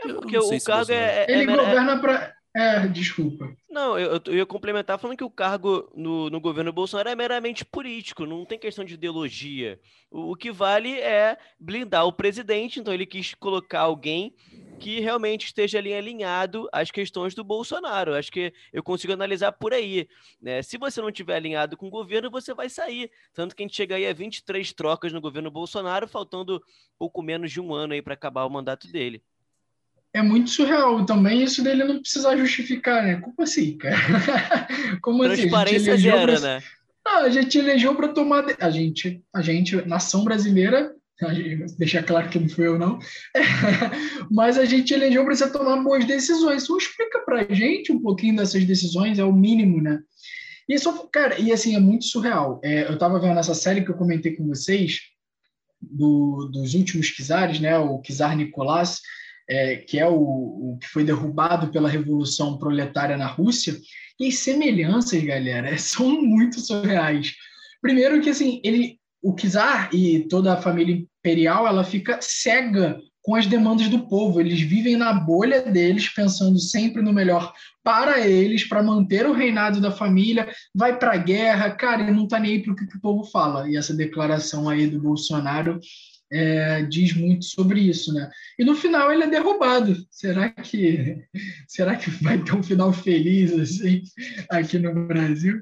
É 0.03 0.13
porque 0.13 0.37
o 0.37 0.63
cargo 0.63 0.91
é, 0.91 1.25
é, 1.25 1.31
Ele 1.31 1.51
é, 1.51 1.55
governa 1.55 1.99
para. 1.99 2.35
É, 2.53 2.85
desculpa. 2.87 3.55
Não, 3.69 3.97
eu, 3.97 4.19
eu 4.25 4.35
ia 4.35 4.45
complementar 4.45 4.99
falando 4.99 5.17
que 5.17 5.23
o 5.23 5.29
cargo 5.29 5.89
no, 5.95 6.29
no 6.29 6.41
governo 6.41 6.73
Bolsonaro 6.73 7.07
é 7.07 7.15
meramente 7.15 7.63
político, 7.63 8.25
não 8.25 8.43
tem 8.43 8.59
questão 8.59 8.83
de 8.83 8.95
ideologia. 8.95 9.79
O, 10.09 10.31
o 10.31 10.35
que 10.35 10.51
vale 10.51 10.99
é 10.99 11.37
blindar 11.57 12.05
o 12.05 12.11
presidente, 12.11 12.79
então 12.79 12.93
ele 12.93 13.05
quis 13.05 13.33
colocar 13.35 13.81
alguém 13.81 14.35
que 14.81 14.99
realmente 14.99 15.45
esteja 15.45 15.77
ali 15.77 15.93
alinhado 15.93 16.67
às 16.73 16.91
questões 16.91 17.33
do 17.33 17.43
Bolsonaro. 17.43 18.15
Acho 18.15 18.31
que 18.31 18.51
eu 18.73 18.83
consigo 18.83 19.13
analisar 19.13 19.53
por 19.53 19.73
aí. 19.73 20.09
Né? 20.41 20.61
Se 20.61 20.77
você 20.77 20.99
não 20.99 21.09
estiver 21.09 21.35
alinhado 21.35 21.77
com 21.77 21.87
o 21.87 21.91
governo, 21.91 22.31
você 22.31 22.53
vai 22.53 22.67
sair. 22.67 23.09
Tanto 23.33 23.55
que 23.55 23.63
a 23.63 23.65
gente 23.65 23.75
chega 23.75 23.95
aí 23.95 24.07
a 24.07 24.13
23 24.13 24.73
trocas 24.73 25.13
no 25.13 25.21
governo 25.21 25.51
Bolsonaro, 25.51 26.07
faltando 26.07 26.61
pouco 26.97 27.21
menos 27.21 27.51
de 27.51 27.61
um 27.61 27.73
ano 27.73 27.93
aí 27.93 28.01
para 28.01 28.15
acabar 28.15 28.43
o 28.43 28.49
mandato 28.49 28.91
dele 28.91 29.23
é 30.13 30.21
muito 30.21 30.49
surreal 30.49 31.05
também 31.05 31.43
isso 31.43 31.63
dele 31.63 31.83
não 31.83 31.99
precisar 31.99 32.35
justificar, 32.37 33.03
né? 33.03 33.15
Como 33.21 33.35
assim, 33.39 33.77
cara? 33.77 33.95
Como 35.01 35.23
Transparência 35.23 35.93
assim? 35.93 36.03
zero, 36.03 36.33
pra... 36.33 36.39
né? 36.39 36.63
Não, 37.05 37.23
a 37.23 37.29
gente 37.29 37.57
elegeu 37.57 37.95
para 37.95 38.09
tomar. 38.09 38.45
A 38.59 38.69
gente, 38.69 39.23
a 39.33 39.41
gente, 39.41 39.75
nação 39.87 40.23
brasileira, 40.23 40.93
deixar 41.77 42.03
claro 42.03 42.29
que 42.29 42.39
não 42.39 42.49
foi 42.49 42.67
eu, 42.67 42.77
não, 42.77 42.99
mas 44.29 44.57
a 44.57 44.65
gente 44.65 44.93
elegeu 44.93 45.23
para 45.23 45.35
você 45.35 45.49
tomar 45.49 45.81
boas 45.81 46.05
decisões. 46.05 46.63
Então, 46.63 46.77
explica 46.77 47.19
para 47.19 47.41
a 47.41 47.53
gente 47.53 47.91
um 47.91 47.99
pouquinho 47.99 48.35
dessas 48.35 48.65
decisões, 48.65 49.17
é 49.17 49.23
o 49.23 49.33
mínimo, 49.33 49.81
né? 49.81 49.99
E 50.67 50.75
isso, 50.75 50.91
cara, 51.11 51.39
e 51.39 51.51
assim, 51.51 51.75
é 51.75 51.79
muito 51.79 52.05
surreal. 52.05 52.59
É, 52.63 52.87
eu 52.87 52.93
estava 52.93 53.19
vendo 53.19 53.39
essa 53.39 53.53
série 53.53 53.83
que 53.83 53.91
eu 53.91 53.97
comentei 53.97 54.35
com 54.35 54.47
vocês, 54.47 54.99
do, 55.81 56.49
dos 56.51 56.75
últimos 56.75 57.09
Kizares, 57.09 57.59
né? 57.59 57.77
O 57.77 57.99
Kizar 57.99 58.35
Nicolás 58.35 59.01
é, 59.49 59.77
que 59.77 59.99
é 59.99 60.07
o, 60.07 60.13
o, 60.13 60.77
que 60.79 60.87
foi 60.87 61.03
derrubado 61.03 61.71
pela 61.71 61.89
Revolução 61.89 62.57
Proletária 62.57 63.17
na 63.17 63.27
Rússia, 63.27 63.77
e 64.19 64.27
as 64.27 64.35
semelhanças, 64.35 65.23
galera, 65.23 65.75
são 65.79 66.21
muito 66.21 66.59
surreais. 66.59 67.33
Primeiro 67.81 68.21
que, 68.21 68.29
assim, 68.29 68.61
ele, 68.63 68.99
o 69.21 69.35
czar 69.35 69.89
e 69.93 70.27
toda 70.27 70.53
a 70.53 70.61
família 70.61 70.95
imperial, 70.95 71.67
ela 71.67 71.83
fica 71.83 72.19
cega 72.21 72.99
com 73.21 73.35
as 73.35 73.45
demandas 73.45 73.87
do 73.87 74.07
povo. 74.07 74.39
Eles 74.39 74.61
vivem 74.61 74.95
na 74.95 75.13
bolha 75.13 75.61
deles, 75.61 76.09
pensando 76.09 76.59
sempre 76.59 77.01
no 77.01 77.13
melhor 77.13 77.53
para 77.83 78.25
eles, 78.25 78.67
para 78.67 78.83
manter 78.83 79.25
o 79.25 79.33
reinado 79.33 79.79
da 79.79 79.91
família, 79.91 80.51
vai 80.73 80.97
para 80.97 81.13
a 81.13 81.17
guerra, 81.17 81.71
cara, 81.71 82.03
e 82.03 82.11
não 82.11 82.23
está 82.23 82.39
nem 82.39 82.53
aí 82.53 82.63
para 82.63 82.73
o 82.73 82.75
que 82.75 82.83
o 82.83 83.01
povo 83.01 83.23
fala. 83.23 83.69
E 83.69 83.75
essa 83.75 83.95
declaração 83.95 84.69
aí 84.69 84.87
do 84.87 84.99
Bolsonaro 84.99 85.79
é, 86.31 86.83
diz 86.83 87.13
muito 87.13 87.45
sobre 87.45 87.81
isso, 87.81 88.13
né? 88.13 88.29
E 88.57 88.63
no 88.63 88.75
final 88.75 89.11
ele 89.11 89.23
é 89.23 89.29
derrubado. 89.29 89.95
Será 90.09 90.49
que 90.49 91.23
será 91.67 91.95
que 91.95 92.09
vai 92.23 92.41
ter 92.43 92.55
um 92.55 92.63
final 92.63 92.93
feliz 92.93 93.53
assim 93.53 94.01
aqui 94.49 94.79
no 94.79 95.07
Brasil? 95.07 95.61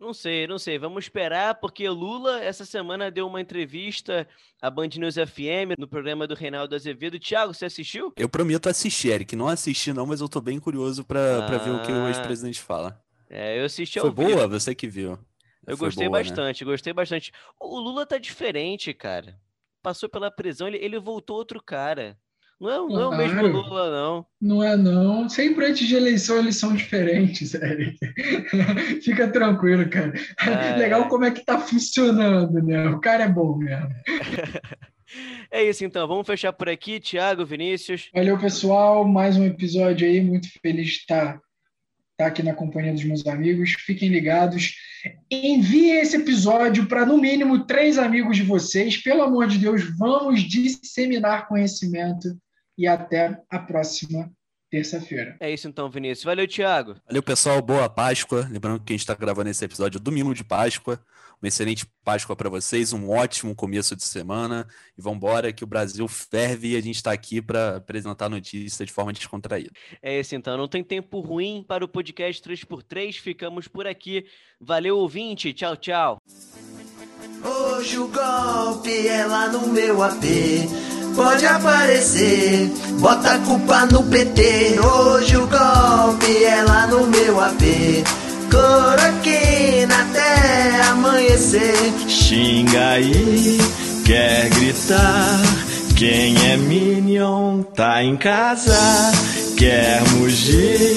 Não 0.00 0.14
sei, 0.14 0.46
não 0.46 0.58
sei. 0.58 0.78
Vamos 0.78 1.04
esperar, 1.04 1.56
porque 1.56 1.86
Lula 1.86 2.42
essa 2.42 2.64
semana 2.64 3.10
deu 3.10 3.26
uma 3.26 3.40
entrevista 3.40 4.26
à 4.60 4.70
Band 4.70 4.88
News 4.96 5.16
FM 5.16 5.78
no 5.78 5.86
programa 5.86 6.26
do 6.26 6.34
Reinaldo 6.34 6.74
Azevedo. 6.74 7.18
Tiago, 7.18 7.52
você 7.52 7.66
assistiu? 7.66 8.10
Eu 8.16 8.28
prometo 8.28 8.68
assistir, 8.68 9.08
Eric. 9.10 9.36
Não 9.36 9.46
assisti, 9.46 9.92
não, 9.92 10.06
mas 10.06 10.22
eu 10.22 10.28
tô 10.28 10.40
bem 10.40 10.58
curioso 10.58 11.04
para 11.04 11.44
ah, 11.44 11.58
ver 11.58 11.70
o 11.70 11.82
que 11.82 11.92
o 11.92 12.04
ah. 12.06 12.08
ex-presidente 12.08 12.60
fala. 12.60 12.98
É, 13.28 13.60
eu 13.60 13.66
assisti 13.66 14.00
Foi 14.00 14.10
boa? 14.10 14.48
Você 14.48 14.74
que 14.74 14.88
viu. 14.88 15.18
Eu 15.70 15.76
Foi 15.76 15.86
gostei 15.86 16.08
boa, 16.08 16.18
né? 16.18 16.24
bastante, 16.24 16.64
né? 16.64 16.70
gostei 16.70 16.92
bastante. 16.92 17.32
O 17.60 17.78
Lula 17.78 18.04
tá 18.04 18.18
diferente, 18.18 18.92
cara. 18.92 19.38
Passou 19.82 20.08
pela 20.08 20.30
prisão, 20.30 20.66
ele, 20.66 20.78
ele 20.78 20.98
voltou 20.98 21.36
outro 21.36 21.62
cara. 21.62 22.18
Não 22.60 22.68
é, 22.68 22.76
não 22.76 23.00
é 23.00 23.06
o 23.06 23.16
mesmo 23.16 23.46
Lula, 23.46 23.90
não. 23.90 24.26
Não 24.38 24.62
é, 24.62 24.76
não. 24.76 25.28
Sempre 25.30 25.64
antes 25.64 25.88
de 25.88 25.94
eleição, 25.94 26.38
eles 26.38 26.56
são 26.56 26.74
diferentes, 26.74 27.54
Eric. 27.54 27.98
Fica 29.00 29.28
tranquilo, 29.28 29.88
cara. 29.88 30.12
É... 30.46 30.76
Legal 30.76 31.08
como 31.08 31.24
é 31.24 31.30
que 31.30 31.44
tá 31.44 31.58
funcionando, 31.58 32.62
né? 32.62 32.88
O 32.88 33.00
cara 33.00 33.24
é 33.24 33.28
bom 33.28 33.56
mesmo. 33.56 33.88
É 35.50 35.64
isso 35.64 35.84
então, 35.84 36.06
vamos 36.06 36.24
fechar 36.24 36.52
por 36.52 36.68
aqui, 36.68 37.00
Thiago, 37.00 37.44
Vinícius. 37.44 38.08
Valeu, 38.14 38.38
pessoal. 38.38 39.04
Mais 39.04 39.36
um 39.36 39.44
episódio 39.44 40.06
aí, 40.06 40.20
muito 40.20 40.46
feliz 40.62 40.86
de 40.86 40.98
estar 40.98 41.40
tá 42.16 42.26
aqui 42.26 42.44
na 42.44 42.54
companhia 42.54 42.92
dos 42.92 43.02
meus 43.02 43.26
amigos. 43.26 43.72
Fiquem 43.72 44.08
ligados. 44.08 44.72
Envie 45.30 45.90
esse 45.90 46.16
episódio 46.16 46.86
para, 46.86 47.06
no 47.06 47.18
mínimo, 47.18 47.64
três 47.64 47.98
amigos 47.98 48.36
de 48.36 48.42
vocês. 48.42 48.96
Pelo 48.96 49.22
amor 49.22 49.46
de 49.46 49.58
Deus, 49.58 49.82
vamos 49.96 50.42
disseminar 50.42 51.48
conhecimento. 51.48 52.36
E 52.76 52.86
até 52.86 53.38
a 53.50 53.58
próxima 53.58 54.30
terça-feira. 54.70 55.36
É 55.40 55.50
isso 55.50 55.68
então, 55.68 55.90
Vinícius. 55.90 56.24
Valeu, 56.24 56.46
Thiago. 56.46 56.96
Valeu, 57.06 57.22
pessoal. 57.22 57.60
Boa 57.60 57.88
Páscoa. 57.88 58.48
Lembrando 58.50 58.80
que 58.80 58.92
a 58.92 58.94
gente 58.94 59.00
está 59.00 59.14
gravando 59.14 59.50
esse 59.50 59.64
episódio 59.64 60.00
domingo 60.00 60.34
de 60.34 60.44
Páscoa. 60.44 60.98
Uma 61.42 61.48
excelente 61.48 61.86
Páscoa 62.04 62.36
para 62.36 62.50
vocês, 62.50 62.92
um 62.92 63.08
ótimo 63.08 63.54
começo 63.54 63.96
de 63.96 64.04
semana. 64.04 64.66
E 64.96 65.00
vamos 65.00 65.16
embora 65.16 65.52
que 65.52 65.64
o 65.64 65.66
Brasil 65.66 66.06
ferve 66.06 66.72
e 66.72 66.76
a 66.76 66.80
gente 66.80 66.96
está 66.96 67.12
aqui 67.12 67.40
para 67.40 67.76
apresentar 67.76 68.28
notícias 68.28 68.86
de 68.86 68.92
forma 68.92 69.12
descontraída. 69.12 69.70
É 70.02 70.20
isso 70.20 70.34
então, 70.34 70.58
não 70.58 70.68
tem 70.68 70.84
tempo 70.84 71.20
ruim 71.20 71.64
para 71.66 71.84
o 71.84 71.88
podcast 71.88 72.42
3x3. 72.42 73.14
Ficamos 73.20 73.68
por 73.68 73.86
aqui. 73.86 74.26
Valeu, 74.60 74.98
ouvinte. 74.98 75.52
Tchau, 75.54 75.76
tchau. 75.76 76.18
Hoje 77.42 77.98
o 77.98 78.08
golpe 78.08 79.08
é 79.08 79.24
lá 79.24 79.48
no 79.48 79.68
meu 79.68 80.02
AP. 80.02 80.24
Pode 81.16 81.46
aparecer, 81.46 82.68
bota 83.00 83.34
a 83.34 83.38
culpa 83.38 83.86
no 83.86 84.08
PT. 84.10 84.78
Hoje 84.78 85.36
o 85.36 85.46
golpe 85.46 86.44
é 86.44 86.62
lá 86.62 86.86
no 86.86 87.06
meu 87.06 87.40
AP 87.40 88.19
cloroquina 88.50 90.00
até 90.02 90.82
amanhecer. 90.88 91.92
Xinga 92.08 92.90
aí, 92.90 93.58
quer 94.04 94.48
gritar. 94.50 95.40
Quem 95.96 96.34
é 96.50 96.56
Minion 96.56 97.62
tá 97.62 98.02
em 98.02 98.16
casa, 98.16 98.74
quer 99.56 100.02
mugir, 100.12 100.96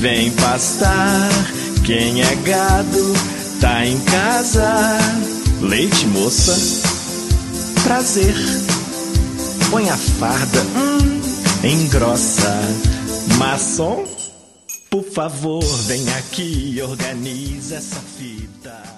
vem 0.00 0.30
pastar. 0.32 1.28
Quem 1.84 2.22
é 2.22 2.34
gado 2.36 3.14
tá 3.60 3.84
em 3.84 3.98
casa. 4.00 4.98
Leite 5.60 6.06
moça, 6.06 6.56
prazer. 7.84 8.34
Põe 9.70 9.90
a 9.90 9.96
farda, 9.96 10.62
hum, 10.74 11.20
engrossa. 11.62 12.58
Maçom 13.36 14.17
favor, 15.18 15.64
vem 15.88 16.08
aqui 16.10 16.74
e 16.76 16.80
organiza 16.80 17.74
essa 17.74 17.98
fita. 17.98 18.97